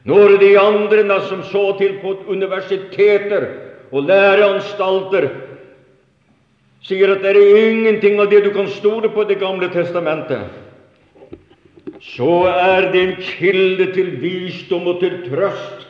Når 0.08 0.36
de 0.40 0.50
andre 0.58 1.20
som 1.28 1.44
så 1.46 1.76
til 1.78 1.98
på 2.02 2.16
universiteter 2.32 3.46
og 3.92 4.08
læreanstalter 4.08 5.28
sier 6.82 7.12
at 7.14 7.22
det 7.22 7.36
er 7.36 7.68
ingenting 7.70 8.18
av 8.18 8.30
det 8.32 8.42
du 8.44 8.50
kan 8.50 8.66
stole 8.68 9.08
på 9.12 9.24
Det 9.24 9.38
gamle 9.38 9.68
testamentet, 9.70 10.50
så 12.02 12.48
er 12.50 12.90
det 12.90 13.02
en 13.02 13.16
kilde 13.22 13.92
til 13.94 14.16
visdom 14.18 14.88
og 14.90 14.98
til 15.00 15.20
trøst 15.28 15.81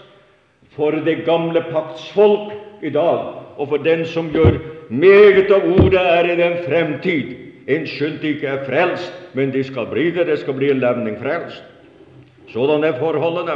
for 0.76 0.92
det 1.04 1.24
gamle 1.26 1.62
pakts 1.70 2.08
folk 2.14 2.52
i 2.82 2.90
dag, 2.90 3.34
og 3.56 3.68
for 3.68 3.82
den 3.84 4.04
som 4.08 4.30
gjør 4.32 4.58
meget 4.88 5.50
av 5.52 5.66
ordet 5.72 6.00
er 6.00 6.30
i 6.32 6.36
den 6.36 6.56
fremtid, 6.66 7.34
en 7.66 7.86
skyld 7.86 8.24
ikke 8.26 8.48
er 8.48 8.64
frelst, 8.66 9.12
men 9.34 9.52
de 9.54 9.62
skal 9.64 9.86
bli 9.86 10.10
det. 10.10 10.26
Det 10.26 10.38
skal 10.40 10.56
bli 10.58 10.70
en 10.72 10.80
levning 10.82 11.18
frelst. 11.20 11.62
Sådan 12.50 12.84
er 12.84 12.98
forholdene. 12.98 13.54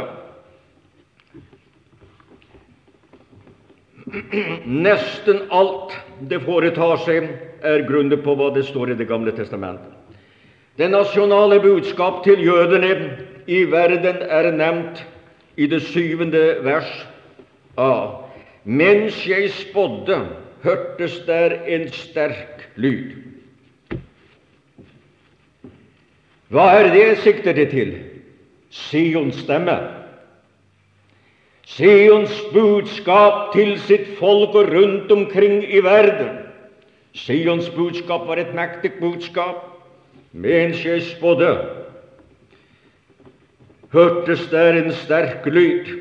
Nesten 4.65 5.43
alt 5.51 5.97
det 6.29 6.39
foretar 6.45 6.95
seg, 7.03 7.27
er 7.67 7.83
grunnet 7.89 8.23
på 8.23 8.35
hva 8.37 8.51
det 8.55 8.63
står 8.67 8.93
i 8.93 8.97
Det 8.97 9.07
gamle 9.09 9.33
testamentet. 9.35 9.91
Det 10.77 10.87
nasjonale 10.91 11.59
budskap 11.59 12.23
til 12.23 12.39
jødene 12.45 13.17
i 13.47 13.63
verden 13.65 14.21
er 14.21 14.51
nevnt 14.51 15.01
i 15.57 15.67
det 15.67 15.81
syvende 15.81 16.57
vers 16.63 16.91
A. 17.77 17.93
Mens 18.63 19.27
jeg 19.27 19.49
spådde, 19.51 20.27
hørtes 20.63 21.19
der 21.27 21.61
en 21.67 21.87
sterk 21.91 22.69
lyd. 22.75 23.15
Hva 26.47 26.69
er 26.79 26.91
det 26.93 27.17
sikter 27.23 27.55
det 27.55 27.69
til? 27.71 27.93
Sions 28.71 29.35
stemme. 29.43 29.75
Sions 31.67 32.31
budskap 32.53 33.51
til 33.53 33.73
sitt 33.83 34.13
folk 34.19 34.55
og 34.55 34.69
rundt 34.71 35.11
omkring 35.11 35.63
i 35.63 35.81
verden. 35.83 36.37
Sions 37.13 37.67
budskap 37.75 38.27
var 38.27 38.39
et 38.39 38.53
mektig 38.55 38.93
budskap. 39.01 39.65
Mens 40.31 40.85
jeg 40.85 41.01
spådde, 41.01 41.51
hørtes 43.97 44.45
der 44.51 44.77
en 44.77 44.91
sterk 45.03 45.45
lyd. 45.49 45.97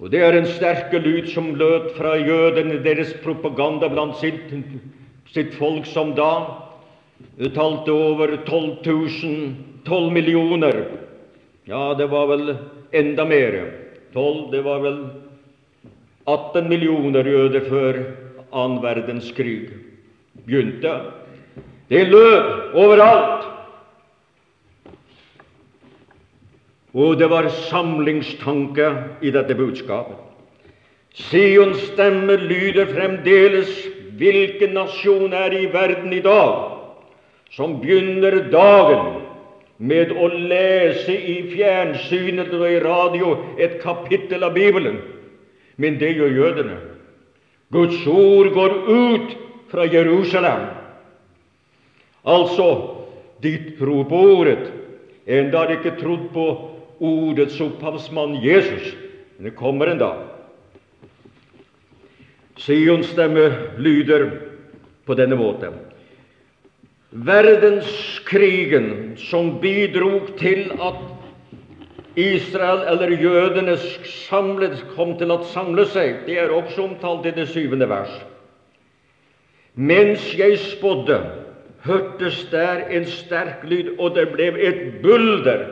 Og 0.00 0.08
det 0.12 0.22
er 0.24 0.36
en 0.36 0.48
sterke 0.48 1.00
lyd 1.00 1.28
som 1.32 1.52
lød 1.60 1.90
fra 1.96 2.14
jødene, 2.16 2.80
deres 2.84 3.12
propaganda 3.24 3.88
blant 3.92 4.16
sitt, 4.20 4.52
sitt 5.32 5.52
folk 5.58 5.88
som 5.88 6.14
da 6.16 6.32
talte 7.56 7.92
over 7.92 8.32
12 8.46 8.80
000, 8.86 9.52
12 9.84 10.12
millioner. 10.12 10.80
Ja, 11.68 11.92
det 11.94 12.08
var 12.10 12.30
vel 12.32 12.56
enda 12.96 13.24
mer. 13.28 13.60
12, 14.14 14.50
det 14.52 14.64
var 14.64 14.80
vel 14.82 14.98
18 16.26 16.68
millioner 16.68 17.26
jøder 17.26 17.68
før 17.68 18.00
annen 18.50 18.80
verdenskrig 18.82 19.68
begynte. 20.46 20.96
Det 21.92 22.08
lød 22.08 22.74
overalt. 22.74 23.59
Og 26.94 27.18
det 27.18 27.30
var 27.30 27.48
samlingstanke 27.70 28.90
i 29.22 29.30
dette 29.30 29.54
budskapet. 29.54 30.16
Sions 31.14 31.78
stemme 31.92 32.36
lyder 32.36 32.90
fremdeles. 32.90 33.70
Hvilken 34.20 34.74
nasjon 34.76 35.32
er 35.32 35.54
i 35.56 35.66
verden 35.72 36.12
i 36.12 36.20
dag 36.20 36.76
som 37.54 37.78
begynner 37.80 38.36
dagen 38.52 39.22
med 39.80 40.12
å 40.12 40.28
lese 40.28 41.14
i 41.14 41.38
fjernsynet 41.54 42.52
og 42.52 42.66
i 42.68 42.82
radio 42.84 43.32
et 43.56 43.78
kapittel 43.80 44.44
av 44.44 44.52
Bibelen. 44.54 44.98
Men 45.80 45.96
det 45.98 46.12
gjør 46.18 46.36
jødene. 46.36 46.76
Guds 47.72 48.04
ord 48.06 48.50
går 48.52 48.76
ut 48.90 49.32
fra 49.70 49.86
Jerusalem. 49.88 50.66
Altså, 52.28 52.68
de 53.42 53.54
tror 53.78 54.04
på 54.04 54.20
ordet, 54.36 54.68
enda 55.26 55.64
har 55.64 55.72
ikke 55.78 55.96
trodd 55.96 56.28
på 56.34 56.46
ordets 57.00 57.60
opphavsmann 57.60 58.36
Jesus. 58.44 58.92
Men 59.36 59.50
det 59.50 59.56
kommer 59.56 59.86
en 59.86 59.98
dag. 59.98 60.26
Sions 62.60 63.08
stemme 63.08 63.46
lyder 63.80 64.26
på 65.08 65.16
denne 65.16 65.38
måten. 65.40 65.78
Verdenskrigen 67.10 69.16
som 69.18 69.56
bidrog 69.60 70.28
til 70.38 70.68
at 70.76 71.00
Israel, 72.20 72.84
eller 72.90 73.14
jødene, 73.22 73.76
samlet, 74.04 74.82
kom 74.94 75.16
til 75.18 75.32
å 75.32 75.40
samle 75.50 75.86
seg, 75.90 76.24
det 76.26 76.38
er 76.42 76.54
også 76.54 76.84
omtalt 76.84 77.28
i 77.30 77.34
det 77.34 77.48
syvende 77.50 77.88
vers. 77.90 78.12
Mens 79.74 80.24
jeg 80.36 80.58
spådde, 80.58 81.20
hørtes 81.86 82.42
der 82.52 82.84
en 82.90 83.06
sterk 83.08 83.64
lyd, 83.64 83.94
og 83.98 84.14
det 84.18 84.28
ble 84.34 84.50
et 84.58 84.82
bulder, 85.02 85.64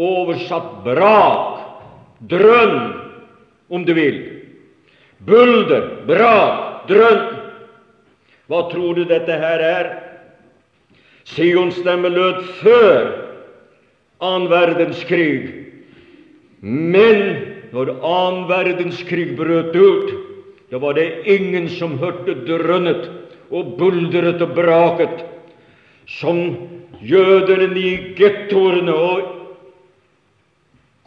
oversatt 0.00 0.80
brak, 0.84 1.60
drønn, 2.30 2.78
om 3.70 3.84
du 3.84 3.92
vil. 3.94 4.20
Bulder, 5.26 5.90
brak, 6.08 6.86
drønn. 6.88 7.26
Hva 8.50 8.64
tror 8.72 8.96
du 8.98 9.04
dette 9.06 9.36
her 9.38 9.62
er? 9.62 9.90
Sions 11.28 11.76
stemme 11.78 12.10
lød 12.10 12.40
før 12.62 13.10
annen 14.24 14.48
verdenskrig. 14.50 15.52
Men 16.60 17.20
når 17.72 17.94
annen 18.00 18.48
verdenskrig 18.50 19.30
brøt 19.38 19.76
ut, 19.76 20.10
da 20.70 20.78
var 20.82 20.96
det 20.98 21.26
ingen 21.30 21.68
som 21.72 21.98
hørte 21.98 22.34
drønnet 22.46 23.08
og 23.50 23.76
buldret 23.78 24.42
og 24.42 24.54
braket 24.54 25.22
som 26.18 26.42
jødene 27.02 27.70
i 27.78 27.92
gettoene 28.18 28.94
og 28.94 29.39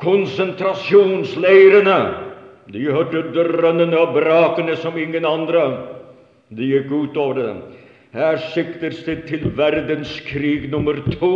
konsentrasjonsleirene. 0.04 2.00
De 2.72 2.92
hørte 2.92 3.24
drønnene 3.36 3.98
og 4.00 4.14
brakene 4.16 4.76
som 4.80 4.98
ingen 5.00 5.26
andre. 5.28 5.64
De 6.54 6.66
gikk 6.70 6.92
utover 6.92 7.34
dem. 7.40 7.58
Her 8.14 8.38
siktes 8.54 9.04
det 9.08 9.24
til 9.28 9.58
verdenskrig 9.58 10.70
nummer 10.72 10.94
to. 11.18 11.34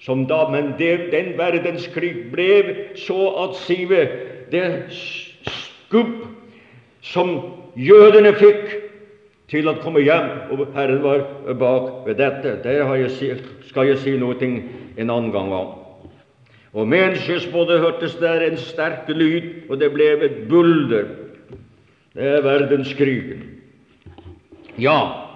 Som 0.00 0.26
da, 0.28 0.48
men 0.52 0.74
det, 0.78 1.10
den 1.12 1.38
verdenskrig 1.38 2.32
ble 2.32 2.74
så 3.00 3.32
at 3.46 3.56
sive 3.64 4.08
det 4.52 4.92
skubb 4.92 6.26
som 7.00 7.32
jødene 7.76 8.34
fikk 8.36 8.86
til 9.50 9.68
å 9.70 9.76
komme 9.80 10.02
hjem, 10.04 10.28
og 10.52 10.66
Herren 10.74 11.02
var 11.04 11.24
bak 11.60 12.06
ved 12.06 12.18
dette. 12.20 12.56
Det 12.64 12.76
jeg, 12.76 13.38
skal 13.70 13.92
jeg 13.92 14.02
si 14.02 14.16
noe 14.20 14.36
en 14.42 15.10
annen 15.10 15.32
gang 15.32 15.52
om. 15.54 15.85
Og 16.76 16.92
jeg 16.92 17.80
hørtes 17.80 18.14
der 18.20 18.42
en 18.50 18.58
sterk 18.60 19.08
lyd, 19.08 19.70
og 19.70 19.80
det 19.80 19.92
ble 19.94 20.10
et 20.26 20.42
bulder. 20.48 21.06
Det 22.12 22.26
er 22.36 22.42
verdenskrigen. 22.44 23.46
Ja, 24.76 25.26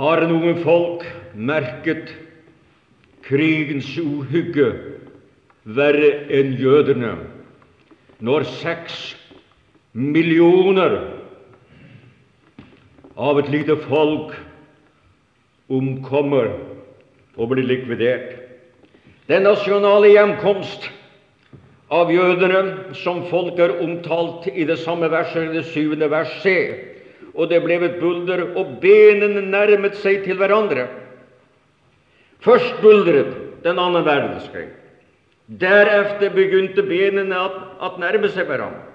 Har 0.00 0.22
noen 0.24 0.56
folk 0.64 1.02
merket 1.36 2.08
krigens 3.26 3.90
uhygge 4.00 4.70
verre 5.76 6.08
enn 6.32 6.54
jødene 6.56 7.10
når 8.24 8.46
seks 8.62 8.94
millioner 9.92 10.96
av 13.20 13.42
et 13.42 13.52
lite 13.52 13.76
folk 13.84 14.32
omkommer 15.68 16.48
og 17.40 17.54
blir 17.54 17.64
likvidert? 17.64 18.36
Den 19.30 19.46
nasjonale 19.48 20.12
hjemkomst 20.12 20.90
av 21.90 22.10
jødene 22.12 22.94
som 23.00 23.24
folk 23.30 23.58
er 23.58 23.78
omtalt 23.82 24.46
i 24.52 24.66
det 24.68 24.78
samme 24.84 25.08
verset, 25.10 25.48
det 25.54 25.64
syvende 25.72 26.10
vers 26.12 26.32
C, 26.42 26.52
og 27.34 27.48
det 27.50 27.62
ble 27.64 27.78
et 27.86 27.98
bulder, 28.00 28.42
og 28.58 28.76
benene 28.82 29.42
nærmet 29.48 29.96
seg 30.02 30.24
til 30.26 30.38
hverandre. 30.38 30.88
Først 32.44 32.78
buldret 32.82 33.32
den 33.64 33.78
andre 33.78 34.04
verdenskrig. 34.04 34.68
Deretter 35.60 36.30
begynte 36.34 36.82
benene 36.86 37.36
at, 37.82 37.98
nærme 37.98 38.30
seg 38.30 38.46
hverandre. 38.46 38.86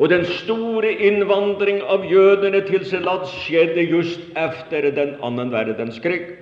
Og 0.00 0.08
den 0.08 0.24
store 0.40 0.92
innvandring 1.04 1.82
av 1.84 2.04
jødene 2.08 2.62
til 2.66 2.84
Selat 2.88 3.28
skjedde 3.44 3.84
just 3.90 4.22
etter 4.36 4.88
den 4.96 5.14
andre 5.24 5.50
verdenskrig. 5.52 6.41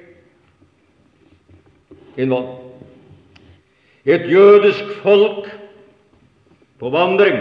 Innvand. 2.20 2.46
Et 4.04 4.24
jødisk 4.30 4.84
folk 5.02 5.50
på 6.80 6.90
vandring 6.90 7.36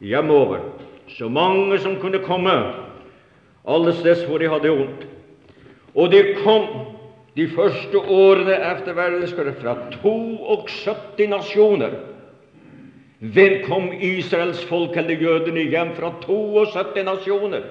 hjemover. 0.00 0.60
Så 1.08 1.28
mange 1.28 1.78
som 1.78 1.96
kunne 2.00 2.18
komme 2.18 2.52
alle 3.68 3.92
steder 3.92 4.26
hvor 4.26 4.38
de 4.38 4.48
hadde 4.48 4.70
vondt. 4.70 5.06
Og 5.94 6.12
de 6.12 6.22
kom 6.44 6.68
de 7.36 7.48
første 7.48 7.98
årene 7.98 8.54
etter 8.54 8.94
verdenskrigen 8.96 9.56
fra 9.62 9.76
72 10.02 11.28
nasjoner. 11.30 11.96
Hvem 13.18 13.64
kom 13.66 13.90
Israels 14.00 14.64
folk 14.64 14.96
eller 14.96 15.18
jødene 15.18 15.66
hjem 15.70 15.94
fra 15.96 16.12
72 16.22 17.04
nasjoner? 17.04 17.66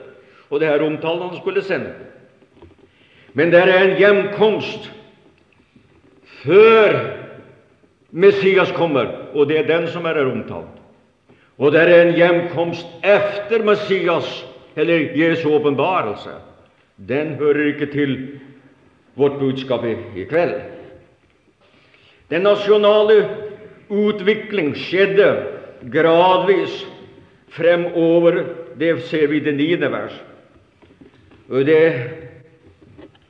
Og 0.49 0.59
det 0.59 0.67
er 0.67 0.83
omtalen 0.83 1.29
han 1.29 1.39
skulle 1.39 1.63
sende. 1.63 1.93
Men 3.33 3.51
det 3.51 3.59
er 3.59 3.83
en 3.83 3.97
hjemkomst 3.99 4.91
før 6.43 6.97
Messias 8.11 8.71
kommer, 8.71 9.09
og 9.33 9.49
det 9.49 9.59
er 9.59 9.67
den 9.67 9.87
som 9.91 10.05
er 10.05 10.19
omtalt. 10.25 10.77
Og 11.57 11.71
det 11.73 11.81
er 11.81 12.01
en 12.01 12.15
hjemkomst 12.15 12.87
efter 13.03 13.63
Messias, 13.65 14.45
eller 14.75 15.09
Jesu 15.17 15.49
åpenbarelse. 15.49 16.29
Den 16.97 17.35
hører 17.35 17.67
ikke 17.73 17.85
til 17.85 18.17
vårt 19.15 19.39
budskap 19.39 19.85
i, 19.85 19.95
i 20.21 20.23
kveld. 20.29 20.53
Den 22.29 22.41
nasjonale 22.41 23.25
utvikling 23.89 24.75
skjedde 24.77 25.29
gradvis 25.93 26.85
fremover. 27.49 28.43
Det 28.79 29.01
ser 29.09 29.27
vi 29.27 29.37
i 29.37 29.45
det 29.45 29.55
niende 29.57 29.91
vers. 29.91 30.13
Og 31.49 31.65
det, 31.65 31.81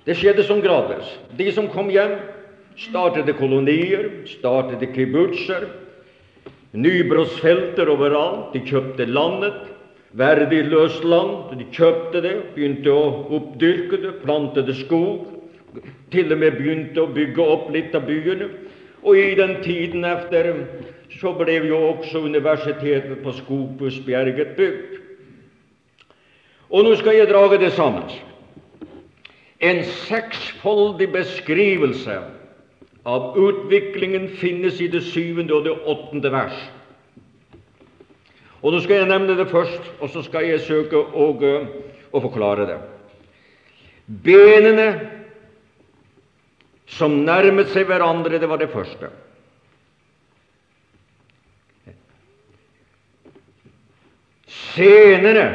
det 0.06 0.18
skjedde 0.18 0.44
som 0.44 0.62
gradvis. 0.62 1.08
De 1.38 1.52
som 1.52 1.70
kom 1.72 1.92
hjem, 1.94 2.18
startet 2.78 3.30
kolonier, 3.38 4.10
startet 4.30 4.94
kibbutsjer, 4.96 5.68
nybrottsfelter 6.78 7.90
overalt. 7.90 8.54
De 8.54 8.62
kjøpte 8.68 9.08
landet, 9.10 9.58
verdiløst 10.18 11.06
land. 11.08 11.58
De 11.58 11.66
kjøpte 11.74 12.22
det, 12.26 12.36
begynte 12.56 12.94
å 12.94 13.08
oppdyrke 13.40 14.02
det, 14.04 14.14
plantet 14.24 14.70
skog. 14.84 15.34
Til 16.14 16.32
og 16.32 16.40
med 16.42 16.58
begynte 16.58 17.04
å 17.04 17.12
bygge 17.14 17.44
opp 17.44 17.72
litt 17.74 17.96
av 17.98 18.06
byene. 18.08 18.52
Og 19.04 19.18
i 19.18 19.34
den 19.38 19.58
tiden 19.64 20.06
efter 20.08 20.54
så 21.18 21.32
ble 21.38 21.60
jo 21.70 21.78
også 21.94 22.26
universitetet 22.28 23.22
på 23.24 23.34
Skogbusbjerget 23.40 24.56
bygd. 24.58 24.96
Og 26.68 26.84
nå 26.84 26.96
skal 27.00 27.16
jeg 27.16 27.30
drage 27.30 27.60
det 27.62 27.72
sammen. 27.78 28.10
En 29.64 29.80
seksfoldig 30.06 31.08
beskrivelse 31.14 32.18
av 33.08 33.38
utviklingen 33.40 34.28
finnes 34.28 34.82
i 34.82 34.90
det 34.92 35.02
syvende 35.08 35.56
og 35.56 35.64
det 35.64 35.76
åttende 35.88 36.32
vers. 36.32 36.58
Og 38.60 38.74
Nå 38.74 38.82
skal 38.84 39.00
jeg 39.00 39.08
nevne 39.08 39.38
det 39.38 39.48
først, 39.48 39.86
og 40.02 40.12
så 40.12 40.24
skal 40.26 40.50
jeg 40.50 40.66
søke 40.66 41.00
å, 41.00 41.28
å 42.12 42.22
forklare 42.26 42.66
det. 42.68 42.76
Benene 44.26 44.90
som 46.98 47.16
nærmet 47.24 47.72
seg 47.72 47.88
hverandre, 47.88 48.42
det 48.42 48.50
var 48.50 48.60
det 48.60 48.72
første. 48.76 49.14
Senere 54.76 55.48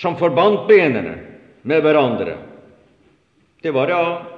som 0.00 0.18
forbandt 0.18 0.66
benene 0.66 1.16
med 1.62 1.86
hverandre, 1.86 2.38
det 3.62 3.70
var 3.72 3.88
det 3.88 3.96
av 3.96 4.33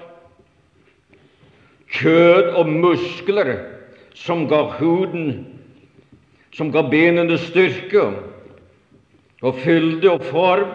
kjød 1.97 2.53
og 2.57 2.68
muskler 2.68 3.53
som 4.16 4.47
ga 4.49 4.62
huden, 4.78 5.47
som 6.55 6.72
ga 6.72 6.82
benene 6.90 7.38
styrke 7.38 8.05
og 9.42 9.59
fylde 9.64 10.11
og 10.11 10.24
form. 10.24 10.72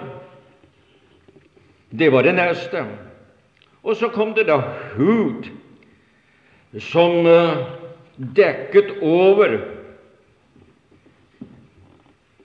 Det 1.91 2.11
var 2.13 2.23
det 2.23 2.35
neste. 2.37 2.85
Og 3.83 3.95
så 3.97 4.11
kom 4.13 4.35
det 4.37 4.45
da 4.47 4.59
hud 4.95 5.49
som 6.79 7.25
uh, 7.25 7.57
dekket 8.15 8.93
over 9.01 9.57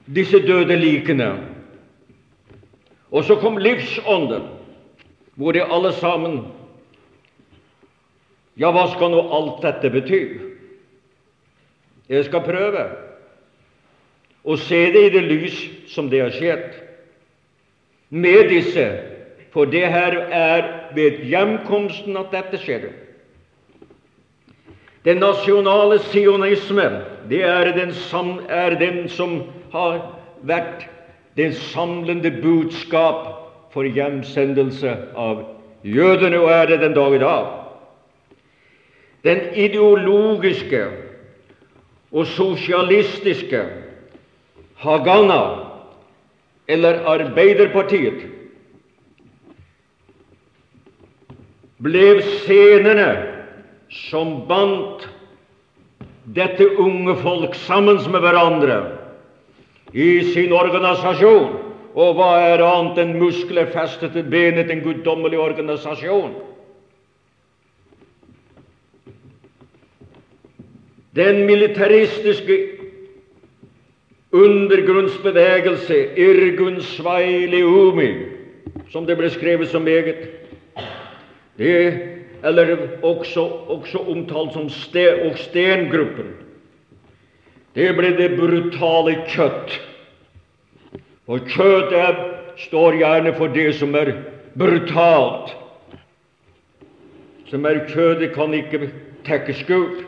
disse 0.06 0.40
døde 0.40 0.76
likene. 0.76 1.28
Og 3.12 3.24
så 3.24 3.36
kom 3.36 3.58
livsånden, 3.58 4.48
hvor 5.34 5.52
de 5.52 5.62
alle 5.62 5.92
sammen 5.92 6.40
Ja, 8.56 8.70
hva 8.72 8.86
skal 8.94 9.12
nå 9.12 9.20
alt 9.36 9.60
dette 9.64 9.90
bety? 9.92 10.20
Jeg 12.08 12.24
skal 12.28 12.44
prøve 12.46 12.86
å 14.46 14.56
se 14.62 14.78
det 14.94 15.02
i 15.08 15.12
det 15.16 15.24
lys 15.26 15.58
som 15.90 16.08
det 16.08 16.22
har 16.22 16.34
skjedd 16.34 16.76
med 18.14 18.48
disse 18.52 18.86
for 19.52 19.68
det 19.72 19.86
her 19.90 20.14
er 20.30 20.68
ved 20.94 21.24
hjemkomsten 21.26 22.16
at 22.20 22.30
dette 22.32 22.60
skjedde. 22.62 22.92
Den 25.06 25.20
nasjonale 25.22 25.98
sionisme 26.10 26.86
det 27.30 27.42
er 27.46 27.72
den, 27.74 27.92
sam, 28.08 28.38
er 28.48 28.78
den 28.78 29.08
som 29.10 29.40
har 29.72 30.00
vært 30.46 30.86
det 31.36 31.52
samlende 31.72 32.30
budskap 32.42 33.26
for 33.74 33.84
hjemsendelse 33.84 34.94
av 35.18 35.44
jødene, 35.84 36.38
og 36.40 36.50
er 36.50 36.70
det 36.70 36.80
den 36.80 36.94
dag 36.96 37.14
i 37.14 37.22
dag. 37.22 37.65
Den 39.26 39.40
ideologiske 39.58 40.84
og 42.12 42.26
sosialistiske 42.30 43.64
Hagana, 44.78 45.40
eller 46.68 47.00
Arbeiderpartiet, 47.10 48.22
ble 51.82 52.06
scenene 52.22 53.08
som 53.92 54.32
bandt 54.48 55.08
dette 56.36 56.68
unge 56.82 57.16
folk 57.22 57.54
sammen 57.66 57.98
med 58.10 58.22
hverandre 58.24 58.78
i 59.92 60.08
sin 60.32 60.52
organisasjon. 60.52 61.62
Og 61.96 62.18
hva 62.18 62.32
er 62.44 62.60
annet 62.60 62.98
enn 63.00 63.14
muskler 63.16 63.70
festet 63.72 64.12
til 64.12 64.26
benet, 64.28 64.68
en 64.70 64.82
guddommelig 64.84 65.38
organisasjon? 65.40 66.34
Den 71.16 71.46
militaristiske 71.46 72.58
undergrunnsbevegelse, 74.32 75.94
Irgun 76.16 76.80
Sveileumi, 76.80 78.10
som 78.92 79.06
det 79.06 79.16
ble 79.16 79.30
skrevet 79.32 79.70
så 79.72 79.80
meget, 79.80 80.28
det, 81.56 82.00
eller 82.44 82.76
også, 83.02 83.40
også 83.72 83.98
omtalt 83.98 84.52
som 84.52 84.68
ste, 84.70 85.06
og 85.24 85.38
stengruppen. 85.40 86.34
Det 87.76 87.92
ble 87.96 88.10
det 88.16 88.34
brutale 88.36 89.16
kjøtt. 89.28 89.78
Og 91.26 91.48
kjøttet 91.48 92.20
står 92.66 92.98
gjerne 93.00 93.32
for 93.36 93.52
det 93.52 93.70
som 93.76 93.96
er 93.96 94.12
brutalt. 94.58 95.56
Som 97.48 97.64
er 97.64 97.82
kjødet, 97.88 98.34
kan 98.34 98.54
ikke 98.54 98.90
tekkes 99.24 99.64
skjult. 99.64 100.04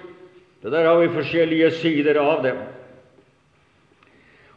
Det 0.63 0.73
der 0.73 0.87
har 0.87 0.99
vi 0.99 1.15
forskjellige 1.15 1.71
sider 1.71 2.19
av 2.19 2.43
det. 2.43 2.55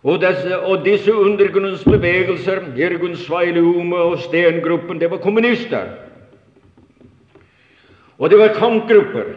Og, 0.01 0.17
disse, 0.21 0.57
og 0.59 0.85
disse 0.85 1.13
undergrunnsbevegelser, 1.13 2.63
Jørgen 2.77 3.15
Sveileume 3.15 3.97
og 3.97 4.17
Stengruppen, 4.19 4.99
det 4.99 5.11
var 5.11 5.21
kommunister. 5.21 5.91
Og 8.17 8.29
det 8.29 8.39
var 8.39 8.57
kampgrupper. 8.57 9.29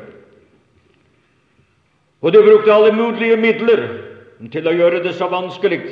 Og 2.24 2.32
de 2.32 2.40
brukte 2.42 2.72
alle 2.72 2.92
mulige 2.96 3.36
midler 3.36 3.84
til 4.52 4.68
å 4.68 4.72
gjøre 4.72 5.02
det 5.04 5.12
så 5.18 5.28
vanskelig 5.28 5.82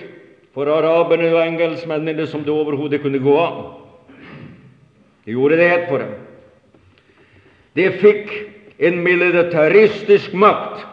for 0.56 0.68
araberne 0.72 1.28
og 1.32 1.42
engelskmennene 1.44 2.24
som 2.28 2.44
det 2.44 2.52
overhodet 2.52 3.02
kunne 3.04 3.20
gå 3.20 3.36
an. 3.40 3.60
De 5.24 5.36
gjorde 5.36 5.60
det 5.60 5.68
ett 5.68 5.88
for 5.90 6.00
dem. 6.00 6.16
De 7.76 7.90
fikk 8.00 8.32
en 8.82 9.02
militaristisk 9.02 10.34
makt 10.34 10.86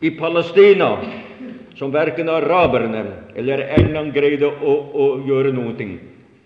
i 0.00 0.10
Palestina 0.16 0.90
som 1.76 1.92
verken 1.92 2.28
araberne 2.32 3.04
eller 3.36 3.66
England 3.76 4.14
greide 4.16 4.48
å, 4.48 4.76
å 4.92 5.08
gjøre 5.28 5.52
noe 5.52 5.90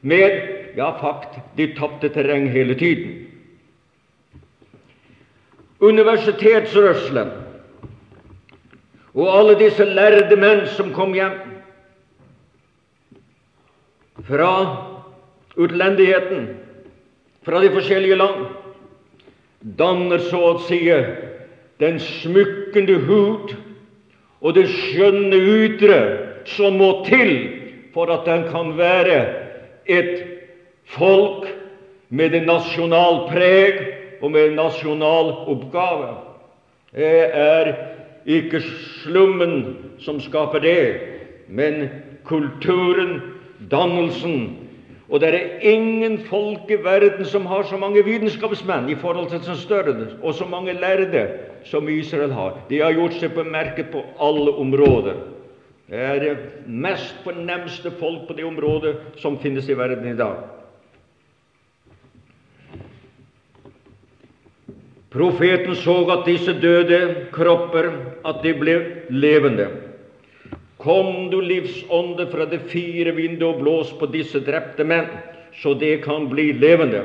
med. 0.01 0.41
Ja, 0.79 0.93
fakt, 1.01 1.39
de 1.59 1.73
tapte 1.75 2.11
terreng 2.15 2.47
hele 2.51 2.75
tiden 2.79 3.31
universitetsrørselen 5.81 7.31
og 9.15 9.29
alle 9.33 9.57
disse 9.59 9.85
lærde 9.85 10.37
menn 10.39 10.67
som 10.77 10.93
kom 10.95 11.15
hjem 11.17 11.39
fra 14.29 14.51
utlendigheten, 15.57 16.45
fra 17.43 17.63
de 17.65 17.71
forskjellige 17.73 18.19
land, 18.21 18.45
danner 19.61 20.23
så 20.31 20.41
å 20.53 20.59
si 20.65 20.81
den 21.81 21.99
smykkende 22.01 22.99
hud 23.07 23.55
og 24.41 24.57
det 24.57 24.67
skjønne 24.73 25.37
ytre 25.37 26.01
som 26.49 26.79
må 26.81 26.93
til 27.09 27.33
for 27.95 28.11
at 28.13 28.25
den 28.29 28.47
kan 28.49 28.73
være 28.79 29.21
et 29.91 30.23
folk 30.97 31.49
med 32.09 32.35
en 32.35 32.49
nasjonal 32.49 33.25
preg 33.31 33.83
og 34.21 34.33
med 34.33 34.51
en 34.51 34.59
nasjonal 34.59 35.33
oppgave. 35.51 36.15
Det 36.97 37.31
er 37.37 37.71
ikke 38.27 38.61
slummen 39.03 39.77
som 40.03 40.19
skaper 40.21 40.63
det, 40.65 40.83
men 41.49 41.89
kulturen, 42.27 43.21
dannelsen. 43.71 44.70
Og 45.11 45.21
det 45.21 45.29
er 45.35 45.65
ingen 45.67 46.19
folk 46.29 46.71
i 46.71 46.79
verden 46.85 47.25
som 47.27 47.47
har 47.51 47.65
så 47.67 47.77
mange 47.77 48.05
vitenskapsmenn 48.07 48.89
i 48.91 48.99
forhold 48.99 49.31
til 49.31 49.43
sin 49.43 49.59
størrelse, 49.59 50.17
og 50.23 50.35
så 50.35 50.47
mange 50.47 50.73
lærde 50.73 51.27
som 51.65 51.89
Israel 51.89 52.33
har. 52.33 52.61
De 52.71 52.79
har 52.79 52.95
gjort 52.95 53.19
seg 53.19 53.35
bemerket 53.35 53.91
på 53.91 54.05
alle 54.23 54.55
områder. 54.55 55.19
Det 55.91 55.99
er 55.99 56.23
det 56.23 56.37
mest 56.67 57.19
fornemste 57.25 57.91
folk 57.99 58.29
på 58.29 58.39
det 58.39 58.47
området 58.47 58.95
som 59.19 59.39
finnes 59.43 59.69
i 59.69 59.75
verden 59.75 60.07
i 60.13 60.17
dag. 60.17 60.39
Profeten 65.11 65.75
så 65.75 66.05
at 66.15 66.27
disse 66.27 66.55
døde 66.63 67.27
kropper 67.35 67.91
at 68.25 68.45
de 68.45 68.55
ble 68.55 68.77
levende. 69.11 69.67
Kom, 70.81 71.31
du 71.31 71.41
livsånde 71.45 72.27
fra 72.33 72.47
det 72.49 72.63
fire 72.71 73.13
vinduet, 73.13 73.55
og 73.55 73.61
blås 73.61 73.93
på 74.01 74.09
disse 74.09 74.41
drepte 74.41 74.85
menn, 74.85 75.11
så 75.61 75.75
det 75.77 75.99
kan 76.05 76.29
bli 76.31 76.53
levende. 76.57 77.03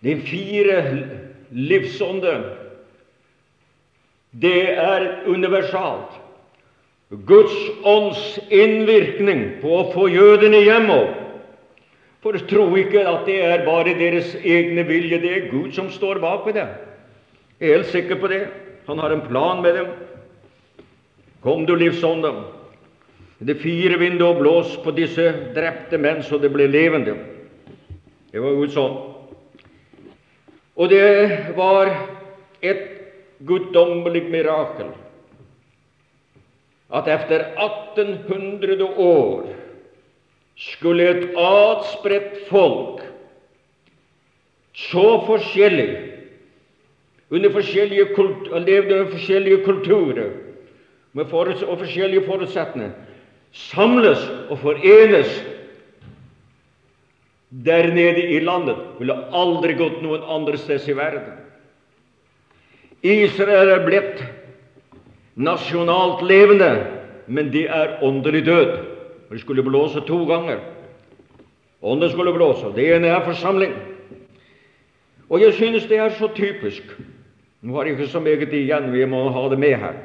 De 0.00 0.16
fire 0.24 0.78
livsånde, 1.50 2.34
det 4.30 4.72
er 4.80 5.06
universalt. 5.28 6.16
Guds 7.10 7.56
ånds 7.82 8.38
innvirkning 8.48 9.58
på 9.60 9.72
å 9.80 9.88
få 9.92 10.06
jødene 10.08 10.62
hjemover. 10.62 11.16
For 12.20 12.36
tro 12.48 12.66
ikke 12.76 13.02
at 13.08 13.24
det 13.26 13.38
er 13.42 13.64
bare 13.64 13.96
deres 13.98 14.34
egne 14.44 14.84
vilje. 14.86 15.18
Det 15.22 15.30
er 15.34 15.48
Gud 15.50 15.72
som 15.74 15.88
står 15.90 16.20
bak 16.22 16.44
ved 16.46 16.58
det. 16.60 16.66
Jeg 17.58 17.68
er 17.68 17.78
helt 17.78 17.92
sikker 17.92 18.20
på 18.20 18.28
det. 18.30 18.42
Han 18.86 19.00
har 19.00 19.12
en 19.14 19.24
plan 19.26 19.62
med 19.64 19.74
dem. 19.74 19.90
Kom, 21.42 21.66
du 21.66 21.76
livsånde. 21.76 22.32
Det 23.38 23.54
fire 23.54 23.96
vinduer 23.96 24.40
blås 24.40 24.74
på 24.84 24.92
disse 24.92 25.30
drepte 25.56 25.96
menn 25.98 26.20
så 26.22 26.36
det 26.38 26.50
ble 26.52 26.66
levende. 26.68 27.14
Det 28.30 28.42
var 28.42 28.58
Guds 28.58 28.76
ånd. 28.76 28.98
Og 30.76 30.90
det 30.92 31.54
var 31.56 31.88
et 32.60 32.82
guddommelig 33.48 34.26
mirakel 34.28 34.92
at 36.90 37.08
etter 37.08 37.46
1800 37.54 38.84
år 39.00 39.48
skulle 40.60 41.06
et 41.08 41.26
adspredt 41.38 42.42
folk, 42.50 43.00
så 44.76 45.06
forskjellig, 45.24 45.90
under 47.30 47.52
forskjellige 47.54 48.10
kult, 48.16 48.50
levde 48.66 48.98
under 48.98 49.12
forskjellige 49.14 49.64
kulturer 49.64 50.32
og 51.14 51.78
forskjellige 51.78 52.26
forutsetninger, 52.26 52.90
samles 53.52 54.22
og 54.50 54.58
forenes 54.58 55.30
der 57.50 57.94
nede 57.94 58.22
i 58.30 58.38
landet, 58.38 58.76
ville 58.98 59.16
aldri 59.34 59.74
gått 59.74 60.02
noen 60.02 60.22
andre 60.22 60.58
steds 60.58 60.86
i 60.88 60.94
verden. 60.94 61.32
Israel 63.02 63.72
er 63.74 63.82
blitt 63.82 64.20
nasjonalt 65.34 66.22
levende, 66.22 66.70
men 67.26 67.50
de 67.50 67.64
er 67.66 67.98
åndelig 68.06 68.44
død. 68.46 68.76
De 69.30 69.38
skulle 69.38 69.62
blåse 69.66 70.02
to 70.06 70.24
ganger. 70.28 70.60
Ånden 71.82 72.10
skulle 72.10 72.32
blåse. 72.32 72.70
Det 72.76 72.86
ene 72.94 73.08
er 73.08 73.24
forsamling. 73.24 73.74
Og 75.30 75.40
jeg 75.40 75.54
synes 75.54 75.86
det 75.86 75.98
er 75.98 76.10
så 76.18 76.28
typisk. 76.34 76.82
Nå 77.62 77.76
har 77.76 77.84
jeg 77.84 77.98
ikke 77.98 78.12
så 78.12 78.20
meget 78.20 78.52
igjen, 78.52 78.92
vi 78.92 79.04
må 79.04 79.28
ha 79.30 79.48
det 79.48 79.58
med 79.58 79.74
her. 79.74 79.98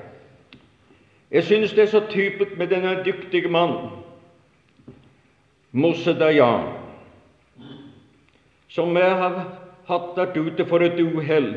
Jeg 1.36 1.44
synes 1.44 1.74
det 1.74 1.84
er 1.84 1.92
så 1.92 2.00
typisk 2.10 2.58
med 2.58 2.68
denne 2.72 3.04
dyktige 3.06 3.50
mannen, 3.52 3.90
Mose 5.72 6.14
Dayan, 6.20 6.70
som 8.72 8.96
jeg 8.98 9.18
har 9.20 9.36
hatt 9.90 10.16
vært 10.16 10.38
ute 10.40 10.66
for 10.70 10.86
et 10.86 10.96
uhell, 11.04 11.50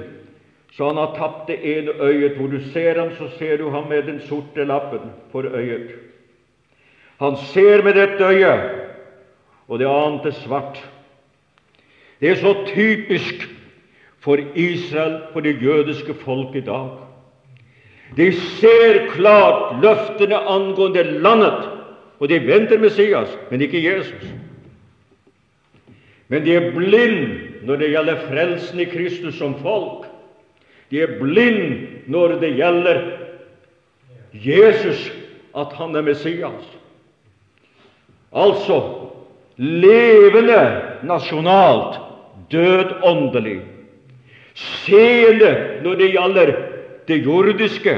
så 0.75 0.91
han 0.91 0.99
har 0.99 1.15
tapt 1.15 1.47
det 1.53 1.61
ene 1.63 1.95
øyet. 1.95 2.35
Hvor 2.41 2.51
du 2.51 2.59
ser 2.73 2.99
ham, 2.99 3.15
så 3.21 3.31
ser 3.39 3.57
du 3.63 3.71
ham 3.71 3.87
med 3.87 4.03
den 4.03 4.21
sorte 4.27 4.67
lappen 4.67 5.13
for 5.31 5.47
øyet. 5.47 5.95
Han 7.23 7.39
ser 7.55 7.83
med 7.87 7.95
dette 7.95 8.35
øyet, 8.35 8.71
og 9.69 9.79
det 9.79 9.87
annet 9.87 10.27
er 10.27 10.41
svart. 10.43 10.83
Det 12.21 12.31
er 12.31 12.43
så 12.43 12.57
typisk 12.67 13.47
for 14.19 14.43
Israel, 14.55 15.21
for 15.33 15.41
det 15.41 15.63
jødiske 15.63 16.15
folk 16.15 16.57
i 16.57 16.67
dag. 16.67 17.08
De 18.17 18.33
ser 18.33 19.07
klart 19.13 19.83
løftene 19.83 20.39
angående 20.49 21.03
landet, 21.23 21.69
og 22.19 22.29
de 22.29 22.41
venter 22.47 22.81
Messias, 22.83 23.31
men 23.51 23.63
ikke 23.63 23.83
Jesus. 23.83 24.25
Men 26.29 26.45
de 26.45 26.57
er 26.57 26.73
blind 26.75 27.65
når 27.69 27.81
det 27.81 27.91
gjelder 27.93 28.25
frelsen 28.29 28.81
i 28.81 28.89
Kristus 28.91 29.39
som 29.39 29.55
folk. 29.63 30.09
De 30.91 31.03
er 31.05 31.19
blind 31.21 32.09
når 32.09 32.39
det 32.43 32.55
gjelder 32.57 33.01
Jesus, 34.33 35.09
at 35.57 35.73
han 35.77 35.97
er 35.97 36.05
Messias. 36.05 36.69
Altså 38.33 38.81
levende 39.57 40.61
nasjonalt, 41.03 42.01
død 42.53 42.93
åndelig. 43.05 43.61
Seende 44.55 45.81
når 45.83 45.95
det 45.95 46.11
gjelder 46.13 46.53
det 47.09 47.23
jordiske, 47.25 47.95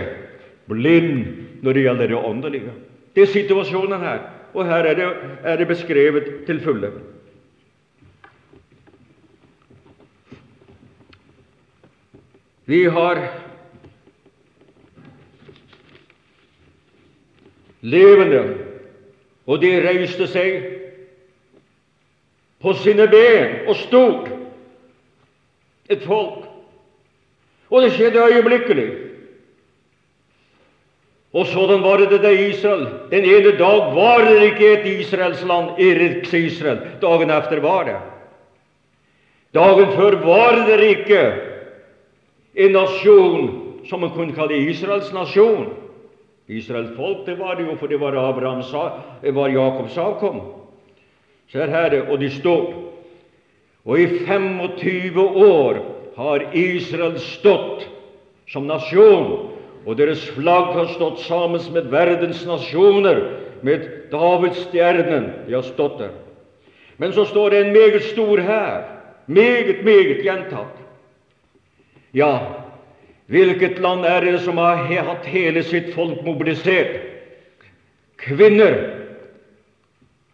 blind 0.70 1.26
når 1.62 1.72
det 1.72 1.82
gjelder 1.82 2.06
det 2.06 2.16
åndelige. 2.16 2.72
Det 3.14 3.22
er 3.22 3.32
situasjonen 3.32 4.00
her, 4.00 4.18
og 4.54 4.66
her 4.66 4.86
er 4.86 4.94
det, 4.94 5.08
er 5.42 5.56
det 5.56 5.68
beskrevet 5.68 6.28
til 6.46 6.60
fulle. 6.60 6.92
Vi 12.66 12.84
har 12.84 13.18
levende, 17.80 18.44
og 19.46 19.58
de 19.62 19.72
reiste 19.88 20.28
seg 20.30 20.60
på 22.62 22.76
sine 22.78 23.08
ben 23.10 23.66
og 23.66 23.74
stod, 23.80 24.30
et 25.90 26.06
folk. 26.06 26.49
Og 27.70 27.82
det 27.82 27.92
skjedde 27.92 28.18
øyeblikkelig. 28.18 28.90
Og 31.32 31.46
sådan 31.46 31.82
var 31.82 31.96
det 31.96 32.22
det 32.22 32.40
Israel. 32.48 32.88
Den 33.10 33.24
ene 33.24 33.58
dag 33.58 33.94
var 33.94 34.18
det 34.28 34.42
ikke 34.42 34.72
et 34.72 35.00
Israels 35.00 35.44
land, 35.44 35.70
Eriks 35.78 36.32
Israel. 36.32 36.80
Dagen 37.02 37.30
efter 37.30 37.60
var 37.60 37.84
det. 37.84 37.96
Dagen 39.54 39.92
før 39.92 40.16
var 40.24 40.66
det 40.66 40.84
ikke 40.84 41.32
en 42.54 42.72
nasjon 42.72 43.66
som 43.88 44.00
man 44.00 44.10
kunne 44.10 44.32
kalle 44.32 44.56
Israels 44.56 45.12
nasjon. 45.12 45.68
Israels 46.48 46.96
folk, 46.96 47.26
det 47.26 47.38
var 47.38 47.54
det 47.54 47.66
jo, 47.66 47.76
for 47.76 47.86
det 47.86 48.00
var 48.00 48.28
Abrahams, 48.28 48.74
det 49.22 49.34
var 49.34 49.48
Jakobs 49.48 49.98
avkom. 49.98 50.40
Se 51.52 51.58
her, 51.58 52.10
og 52.10 52.20
de 52.20 52.30
står. 52.30 52.74
Og 53.84 54.00
i 54.00 54.06
25 54.26 55.20
år 55.20 55.99
har 56.20 56.42
Israel 56.52 57.16
stått 57.20 57.86
som 58.50 58.66
nasjon, 58.68 59.30
og 59.86 59.96
deres 59.96 60.26
flagg 60.34 60.74
har 60.76 60.90
stått 60.92 61.22
sammen 61.24 61.62
med 61.72 61.86
verdens 61.92 62.42
nasjoner, 62.44 63.22
med 63.64 63.86
Davidsstjernen. 64.12 65.30
De 65.46 65.54
har 65.54 65.64
stått 65.64 65.98
der. 66.00 66.12
Men 67.00 67.12
så 67.16 67.24
står 67.24 67.50
det 67.50 67.60
en 67.60 67.72
meget 67.72 68.04
stor 68.10 68.40
hær, 68.44 68.84
meget, 69.26 69.84
meget 69.84 70.20
gjentatt. 70.24 70.76
Ja, 72.12 72.32
hvilket 73.32 73.78
land 73.80 74.04
er 74.04 74.20
det 74.20 74.40
som 74.44 74.58
har 74.60 74.84
hatt 74.90 75.24
hele 75.24 75.62
sitt 75.64 75.94
folk 75.94 76.20
mobilisert? 76.26 76.98
Kvinner 78.20 78.76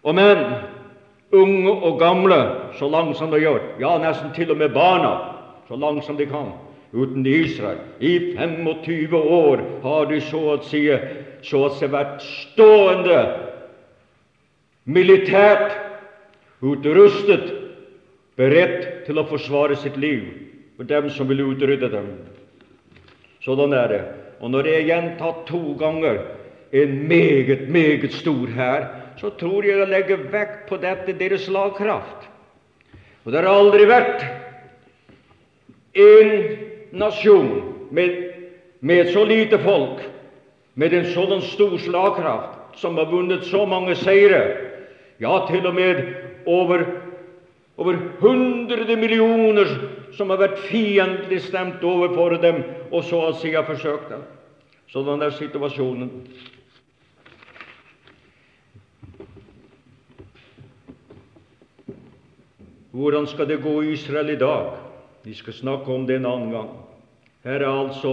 og 0.02 0.18
menn, 0.18 0.44
unge 1.30 1.70
og 1.70 1.98
gamle, 2.02 2.42
så 2.78 2.90
langt 2.90 3.18
som 3.18 3.30
det 3.30 3.44
gjør. 3.44 3.62
Ja, 3.78 3.98
nesten 4.02 4.34
til 4.34 4.50
og 4.50 4.58
med 4.58 4.74
barna, 4.74 5.35
så 5.68 5.76
langt 5.76 6.04
som 6.04 6.16
de 6.16 6.26
kan. 6.26 6.52
Uten 6.92 7.26
Israel. 7.26 7.78
I 7.98 8.36
25 8.36 9.14
år 9.14 9.62
har 9.82 10.06
de 10.06 10.20
så 10.20 10.40
å 10.54 10.60
si, 10.64 10.86
så 11.42 11.66
å 11.66 11.72
si 11.74 11.88
vært 11.90 12.22
stående 12.22 13.20
militært 14.86 15.74
utrustet, 16.62 17.50
beredt 18.36 19.06
til 19.06 19.18
å 19.18 19.26
forsvare 19.26 19.76
sitt 19.80 19.96
liv 19.96 20.28
for 20.76 20.88
dem 20.88 21.08
som 21.10 21.28
vil 21.28 21.42
utrydde 21.46 21.88
dem. 21.90 22.10
Sånn 23.44 23.74
er 23.74 23.88
det. 23.90 24.02
Og 24.44 24.52
når 24.52 24.66
det 24.66 24.74
er 24.76 24.88
gjentatt 24.90 25.44
to 25.48 25.60
ganger 25.80 26.20
en 26.76 26.96
meget, 27.08 27.68
meget 27.72 28.12
stor 28.12 28.50
hær, 28.52 28.88
så 29.16 29.30
tror 29.40 29.64
jeg 29.64 29.78
jeg 29.80 29.88
legger 29.88 30.26
vekt 30.32 30.66
på 30.68 30.76
dette 30.82 31.14
deres 31.16 31.46
slagkraft. 31.48 32.26
Og 33.24 33.32
det 33.32 33.40
har 33.40 33.48
aldri 33.48 33.86
vært 33.88 34.26
en 35.96 36.32
nasjon 36.92 37.50
med, 37.90 38.20
med 38.80 39.12
så 39.12 39.24
lite 39.24 39.58
folk, 39.64 40.04
med 40.74 40.92
en 40.92 41.10
sånn 41.14 41.42
stor 41.42 41.78
slagkraft, 41.80 42.76
som 42.76 42.98
har 43.00 43.08
vunnet 43.08 43.46
så 43.48 43.64
mange 43.66 43.96
seire. 43.96 44.42
Ja, 45.22 45.38
til 45.48 45.64
og 45.64 45.74
med 45.78 46.02
over 46.44 46.84
over 47.76 47.96
hundre 48.20 48.96
millioner 48.96 49.68
som 50.16 50.30
har 50.32 50.40
vært 50.40 50.62
fiendtlig 50.70 51.42
stemt 51.44 51.84
overfor 51.84 52.38
dem, 52.40 52.62
og 52.90 53.04
så 53.04 53.20
å 53.28 53.34
si 53.36 53.52
har 53.52 53.66
forsøkt 53.68 54.08
det. 54.14 54.20
Sånn 54.92 55.22
er 55.22 55.34
situasjonen. 55.36 56.12
Hvordan 62.96 63.26
skal 63.28 63.50
det 63.50 63.60
gå 63.60 63.74
i 63.84 63.92
Israel 63.92 64.32
i 64.32 64.40
dag? 64.40 64.85
Vi 65.26 65.34
skal 65.34 65.56
snakke 65.58 65.90
om 65.90 66.04
det 66.06 66.20
en 66.20 66.26
annen 66.30 66.52
gang. 66.54 66.68
Her 67.42 67.64
er 67.64 67.66
altså 67.66 68.12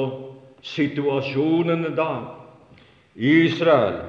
situasjonen 0.65 1.85
i 1.85 1.93
dag. 1.93 2.23
Israel 3.13 3.99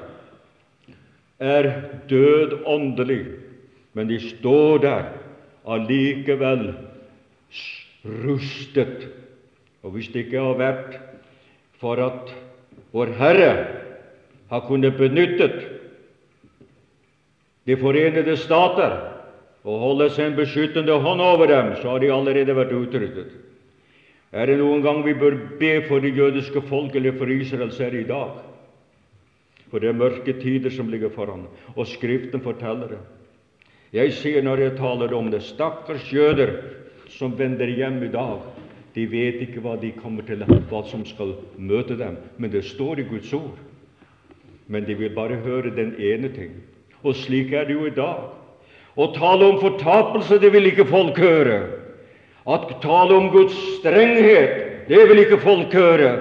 er 1.37 1.69
død 2.09 2.55
åndelig, 2.65 3.19
men 3.93 4.09
de 4.09 4.17
står 4.23 4.81
der 4.81 5.05
allikevel 5.69 6.71
rustet. 8.25 9.05
Og 9.85 9.93
hvis 9.93 10.09
det 10.09 10.25
ikke 10.25 10.41
har 10.41 10.57
vært 10.57 10.97
for 11.77 12.01
at 12.01 12.33
vår 12.89 13.13
Herre 13.21 13.51
har 14.49 14.65
kunnet 14.65 14.97
benyttet 14.97 15.61
De 17.65 17.77
forenede 17.77 18.33
stater 18.37 19.14
og 19.65 19.81
holde 19.81 20.09
en 20.21 20.37
beskyttende 20.37 20.93
hånd 21.01 21.21
over 21.21 21.49
dem, 21.49 21.73
så 21.81 21.95
har 21.95 21.99
de 21.99 22.13
allerede 22.13 22.55
vært 22.55 22.73
utryddet. 22.75 23.33
Er 24.35 24.49
det 24.49 24.59
noen 24.59 24.83
gang 24.83 25.01
vi 25.05 25.15
bør 25.17 25.37
be 25.59 25.79
for 25.87 26.03
det 26.03 26.13
jødiske 26.17 26.61
folk 26.69 26.95
eller 26.95 27.15
for 27.17 27.31
Israel, 27.31 27.71
så 27.71 27.87
er 27.87 27.95
det 27.95 28.03
i 28.03 28.09
dag. 28.09 28.35
For 29.71 29.81
det 29.81 29.89
er 29.89 29.97
mørke 29.97 30.35
tider 30.37 30.69
som 30.69 30.89
ligger 30.91 31.09
foran, 31.09 31.47
og 31.75 31.87
Skriften 31.87 32.43
forteller 32.45 32.93
det. 32.93 33.01
Jeg 33.95 34.13
sier 34.13 34.43
når 34.43 34.61
jeg 34.61 34.77
taler 34.77 35.13
om 35.15 35.31
det, 35.31 35.41
stakkars 35.43 36.11
jøder 36.13 36.51
som 37.09 37.33
vender 37.39 37.69
hjem 37.71 38.03
i 38.03 38.11
dag. 38.11 38.43
De 38.95 39.05
vet 39.11 39.41
ikke 39.43 39.61
hva 39.63 39.75
de 39.79 39.91
kommer 39.95 40.25
til, 40.27 40.43
hva 40.69 40.81
som 40.87 41.03
skal 41.07 41.35
møte 41.57 41.97
dem. 41.99 42.17
Men 42.37 42.51
det 42.51 42.65
står 42.67 43.01
i 43.01 43.07
Guds 43.07 43.33
ord. 43.33 43.57
Men 44.67 44.85
de 44.87 44.95
vil 44.99 45.13
bare 45.15 45.39
høre 45.43 45.73
den 45.75 45.93
ene 45.99 46.31
ting. 46.33 46.55
Og 47.03 47.15
slik 47.15 47.53
er 47.53 47.67
det 47.67 47.75
jo 47.75 47.85
i 47.87 47.95
dag. 47.95 48.31
Å 48.95 49.09
tale 49.15 49.49
om 49.49 49.57
fortapelse, 49.59 50.39
det 50.39 50.53
vil 50.53 50.69
ikke 50.71 50.87
folk 50.87 51.17
høre. 51.19 51.57
At 52.47 52.69
tale 52.83 53.17
om 53.17 53.27
Guds 53.33 53.57
strenghet, 53.79 54.87
det 54.87 55.01
vil 55.09 55.23
ikke 55.25 55.41
folk 55.43 55.73
høre. 55.75 56.13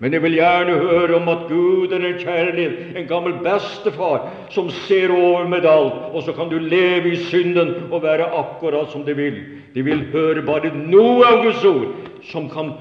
Men 0.00 0.14
jeg 0.16 0.22
vil 0.24 0.38
gjerne 0.38 0.76
høre 0.80 1.16
om 1.18 1.26
at 1.28 1.42
Gud 1.50 1.92
er 1.92 2.04
en 2.08 2.20
kjærlighet, 2.22 2.94
en 2.96 3.08
gammel 3.08 3.34
bestefar 3.44 4.30
som 4.54 4.70
ser 4.86 5.12
over 5.12 5.44
med 5.48 5.66
alt, 5.68 6.06
og 6.14 6.22
så 6.24 6.32
kan 6.32 6.48
du 6.48 6.56
leve 6.56 7.12
i 7.12 7.18
synden 7.28 7.90
og 7.90 8.00
være 8.06 8.30
akkurat 8.38 8.88
som 8.92 9.04
du 9.04 9.12
vil. 9.18 9.42
De 9.74 9.84
vil 9.84 10.06
høre 10.14 10.46
bare 10.46 10.72
noe 10.72 11.26
av 11.28 11.44
Guds 11.44 11.66
ord 11.68 11.92
som 12.30 12.48
kan 12.52 12.72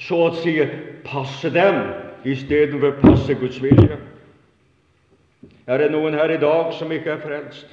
så 0.00 0.20
å 0.26 0.36
si 0.42 0.58
passe 1.06 1.48
dem 1.54 1.80
istedenfor 2.28 2.98
passe 3.00 3.36
Guds 3.40 3.56
vilje. 3.62 3.96
Er 5.64 5.80
det 5.80 5.92
noen 5.94 6.16
her 6.18 6.32
i 6.34 6.40
dag 6.40 6.74
som 6.76 6.92
ikke 6.92 7.14
er 7.14 7.24
frelst, 7.24 7.68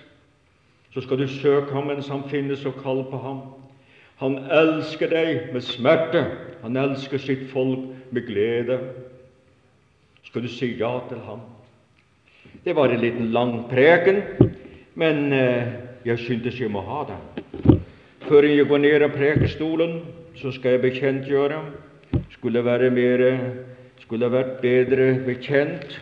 så 0.98 1.02
skal 1.02 1.20
du 1.20 1.28
søke 1.30 1.74
ham 1.74 1.92
mens 1.92 2.08
han 2.10 2.24
finnes, 2.26 2.64
og 2.66 2.80
kall 2.82 3.04
på 3.06 3.18
ham. 3.22 3.42
Han 4.18 4.40
elsker 4.50 5.12
deg 5.12 5.52
med 5.54 5.62
smerte. 5.62 6.24
Han 6.64 6.74
elsker 6.74 7.22
sitt 7.22 7.44
folk 7.52 7.84
med 8.10 8.26
glede. 8.26 8.80
Skal 10.26 10.42
du 10.42 10.50
si 10.50 10.72
ja 10.80 10.96
til 11.06 11.22
ham? 11.28 11.46
Det 12.66 12.74
var 12.76 12.90
en 12.90 13.04
liten 13.06 13.30
lang 13.30 13.70
preken, 13.70 14.24
men 14.98 15.34
eh, 15.38 15.70
jeg 16.06 16.18
syntes 16.26 16.58
jeg 16.58 16.74
må 16.74 16.82
ha 16.82 17.06
den. 17.14 17.80
Før 18.26 18.50
jeg 18.50 18.66
går 18.66 18.82
ned 18.82 19.06
av 19.06 19.14
prekestolen, 19.14 20.00
så 20.34 20.50
skal 20.50 20.80
jeg 20.80 20.88
bekjentgjøre. 20.90 21.62
Skulle 22.34 22.66
være 22.66 22.90
mer, 22.90 23.28
skulle 24.02 24.34
vært 24.34 24.64
bedre 24.66 25.12
bekjent, 25.30 26.00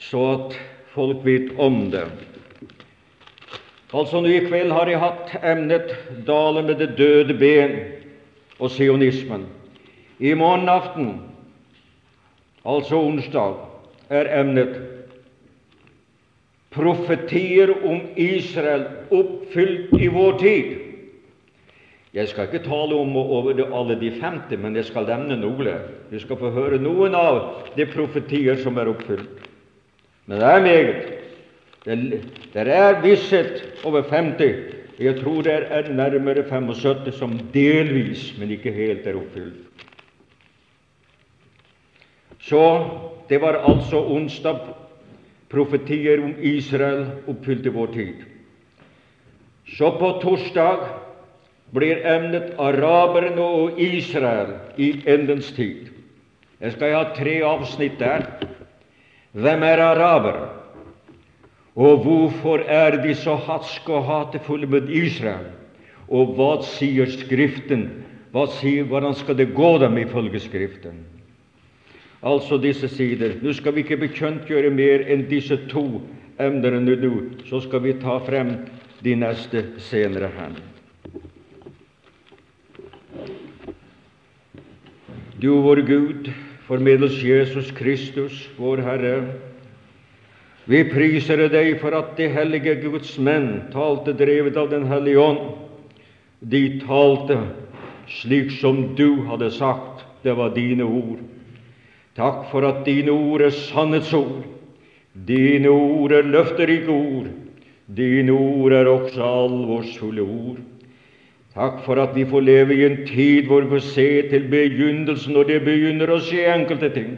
så 0.00 0.30
at 0.38 0.62
folk 0.96 1.20
vet 1.28 1.52
om 1.60 1.90
det. 1.92 2.08
Altså, 3.94 4.18
nå 4.20 4.30
i 4.32 4.40
kveld 4.42 4.72
har 4.74 4.90
jeg 4.90 4.98
hatt 4.98 5.36
emnet 5.38 5.92
'Dalen 6.26 6.66
med 6.66 6.80
det 6.82 6.96
døde 6.98 7.34
ben' 7.38 7.76
og 8.58 8.70
sionismen. 8.70 9.46
I 10.18 10.34
morgen 10.34 10.68
aften, 10.68 11.20
altså 12.66 12.96
onsdag, 12.96 13.54
er 14.10 14.40
emnet 14.40 14.80
profetier 16.70 17.70
om 17.86 18.00
Israel 18.16 18.86
oppfylt 19.10 19.94
i 20.00 20.06
vår 20.06 20.38
tid. 20.38 20.74
Jeg 22.14 22.28
skal 22.28 22.46
ikke 22.46 22.66
tale 22.66 22.94
om 22.94 23.16
over 23.16 23.58
alle 23.78 24.00
de 24.00 24.10
50, 24.10 24.58
men 24.58 24.76
jeg 24.76 24.84
skal 24.84 25.06
nevne 25.06 25.36
noen. 25.36 25.70
Du 26.10 26.18
skal 26.18 26.38
få 26.38 26.50
høre 26.50 26.78
noen 26.78 27.14
av 27.14 27.40
de 27.76 27.86
profetier 27.86 28.58
som 28.62 28.78
er 28.78 28.90
oppfylt. 28.90 29.46
Men 30.26 30.40
det 30.40 30.46
er 30.50 30.62
meget. 30.62 31.23
Det 31.84 32.64
er 32.64 33.02
visshet 33.02 33.60
over 33.84 34.02
50. 34.08 34.54
Jeg 34.98 35.18
tror 35.20 35.42
det 35.42 35.54
er 35.70 35.90
nærmere 35.92 36.44
75 36.48 37.18
som 37.18 37.34
delvis, 37.54 38.38
men 38.38 38.50
ikke 38.50 38.72
helt 38.72 39.06
er 39.06 39.18
oppfylt. 39.18 39.84
Så 42.44 42.62
det 43.28 43.40
var 43.40 43.60
altså 43.68 44.00
onsdag 44.04 44.60
profetier 45.50 46.22
om 46.24 46.34
Israel 46.40 47.06
oppfylt 47.26 47.66
i 47.66 47.72
vår 47.72 47.92
tid. 47.92 48.24
Så 49.76 49.90
på 49.98 50.10
torsdag 50.22 50.88
blir 51.74 52.04
emnet 52.06 52.52
araberne 52.60 53.42
og 53.42 53.80
Israel 53.80 54.58
i 54.78 54.92
endens 55.08 55.52
tid. 55.56 55.88
Jeg 56.60 56.76
skal 56.76 56.94
ha 56.94 57.06
tre 57.16 57.40
avsnitt 57.44 57.98
der. 57.98 58.28
Hvem 59.32 59.62
er 59.66 59.82
arabere? 59.82 60.53
Og 61.74 62.04
hvorfor 62.04 62.62
er 62.70 63.00
de 63.02 63.14
så 63.18 63.34
hatske 63.34 63.92
og 63.92 64.06
hatefulle 64.06 64.66
med 64.70 64.92
Israel? 64.94 65.50
Og 66.08 66.36
hva 66.36 66.52
sier 66.62 67.10
Skriften? 67.10 67.88
Hva 68.34 68.46
sier, 68.60 68.86
hvordan 68.86 69.14
skal 69.18 69.38
det 69.38 69.54
gå 69.56 69.72
dem 69.82 69.98
ifølge 69.98 70.42
Skriften? 70.44 71.02
altså 72.24 72.58
disse 72.58 72.88
sider. 72.88 73.36
Nå 73.42 73.52
skal 73.52 73.74
vi 73.74 73.84
ikke 73.84 74.00
bekjentgjøre 74.06 74.70
mer 74.72 75.04
enn 75.12 75.26
disse 75.28 75.58
to 75.70 75.84
emnene 76.40 76.80
nå, 76.80 77.12
så 77.48 77.60
skal 77.62 77.84
vi 77.84 77.96
ta 78.00 78.18
frem 78.24 78.56
de 79.04 79.16
neste 79.20 79.66
senere 79.84 80.30
her. 80.32 80.56
Du, 85.42 85.50
vår 85.60 85.82
Gud, 85.84 86.30
formidles 86.64 87.18
Jesus 87.20 87.68
Kristus, 87.76 88.46
vår 88.56 88.80
Herre. 88.80 89.16
Vi 90.64 90.80
priser 90.88 91.44
deg 91.52 91.76
for 91.82 91.92
at 91.96 92.14
de 92.16 92.30
hellige 92.32 92.78
Guds 92.86 93.18
menn 93.20 93.66
talte 93.72 94.14
drevet 94.16 94.56
av 94.56 94.70
Den 94.72 94.86
hellige 94.88 95.20
ånd. 95.20 95.44
De 96.40 96.80
talte 96.80 97.36
slik 98.08 98.52
som 98.60 98.94
du 98.96 99.24
hadde 99.28 99.50
sagt. 99.52 100.04
Det 100.24 100.32
var 100.32 100.54
dine 100.56 100.86
ord. 100.88 101.20
Takk 102.16 102.46
for 102.48 102.64
at 102.64 102.84
dine 102.86 103.12
ord 103.12 103.42
er 103.44 103.52
sannhetsord. 103.52 104.44
Dine 105.12 105.68
ord 105.68 106.14
er 106.16 106.24
løfterike 106.24 106.88
ord. 106.88 107.28
Dine 107.86 108.32
ord 108.32 108.72
er 108.72 108.88
også 108.88 109.20
alvorsfulle 109.20 110.24
ord. 110.24 110.62
Takk 111.54 111.84
for 111.84 112.00
at 112.02 112.16
vi 112.16 112.24
får 112.26 112.42
leve 112.42 112.74
i 112.74 112.86
en 112.86 112.96
tid 113.06 113.46
hvor 113.46 113.62
vi 113.62 113.76
får 113.76 113.84
se 113.92 114.08
til 114.32 114.48
begynnelsen, 114.50 115.36
og 115.36 115.46
det 115.46 115.60
begynner 115.62 116.10
å 116.10 116.18
skje 116.24 116.48
enkelte 116.50 116.90
ting. 116.96 117.12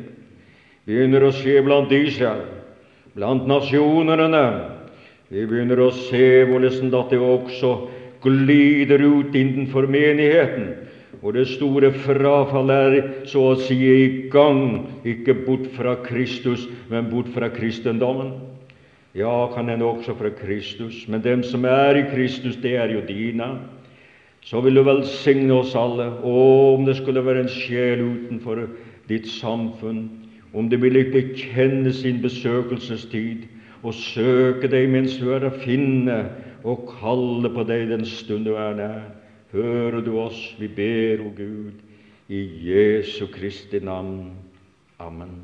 Begynner 0.84 1.24
å 1.24 1.32
skje 1.32 1.62
blant 1.64 1.94
Israel, 1.94 2.42
blant 3.16 3.46
nasjonene. 3.48 4.46
Vi 5.32 5.46
begynner 5.48 5.80
å 5.82 5.90
se 5.90 6.44
hvordan 6.46 6.92
det 7.10 7.18
også 7.18 7.72
glider 8.22 9.02
ut 9.02 9.34
innenfor 9.34 9.88
menigheten 9.90 10.86
og 11.26 11.34
det 11.34 11.46
store 11.50 11.88
frafall 12.04 12.70
er 12.70 12.96
så 13.26 13.40
å 13.52 13.54
si 13.58 13.76
i 13.82 14.02
gang, 14.30 14.86
ikke 15.02 15.34
bort 15.46 15.64
fra 15.74 15.96
Kristus, 16.04 16.68
men 16.90 17.08
bort 17.10 17.32
fra 17.34 17.48
kristendommen. 17.50 18.34
Ja, 19.16 19.48
kan 19.54 19.66
hende 19.72 19.88
også 19.88 20.14
fra 20.18 20.30
Kristus, 20.36 21.06
men 21.08 21.24
dem 21.24 21.42
som 21.42 21.64
er 21.64 21.96
i 21.96 22.04
Kristus, 22.10 22.58
det 22.62 22.76
er 22.76 22.92
jo 22.94 23.02
dine. 23.08 23.56
så 24.46 24.60
vil 24.62 24.74
du 24.74 24.82
velsigne 24.86 25.54
oss 25.54 25.74
alle. 25.74 26.06
Å, 26.22 26.34
om 26.76 26.84
det 26.86 26.94
skulle 27.00 27.24
være 27.24 27.40
en 27.42 27.50
sjel 27.50 28.04
utenfor 28.04 28.60
ditt 29.08 29.26
samfunn, 29.26 30.04
om 30.56 30.70
det 30.72 30.80
ville 30.82 31.04
bekjenne 31.12 31.92
sin 31.92 32.22
besøkelsestid 32.22 33.44
og 33.84 33.94
søke 33.94 34.70
deg 34.72 34.88
mens 34.90 35.18
du 35.20 35.28
er 35.36 35.44
å 35.46 35.52
finne, 35.62 36.16
og 36.66 36.88
kalle 36.96 37.50
på 37.52 37.62
deg 37.68 37.90
den 37.92 38.06
stund 38.08 38.48
du 38.48 38.56
er 38.58 38.74
nær. 38.78 39.04
Hører 39.52 40.00
du 40.02 40.16
oss? 40.18 40.40
Vi 40.58 40.68
ber, 40.68 41.22
o 41.22 41.30
Gud, 41.36 41.76
i 42.28 42.40
Jesu 42.66 43.28
Kristi 43.30 43.78
navn. 43.84 44.32
Amen. 44.98 45.38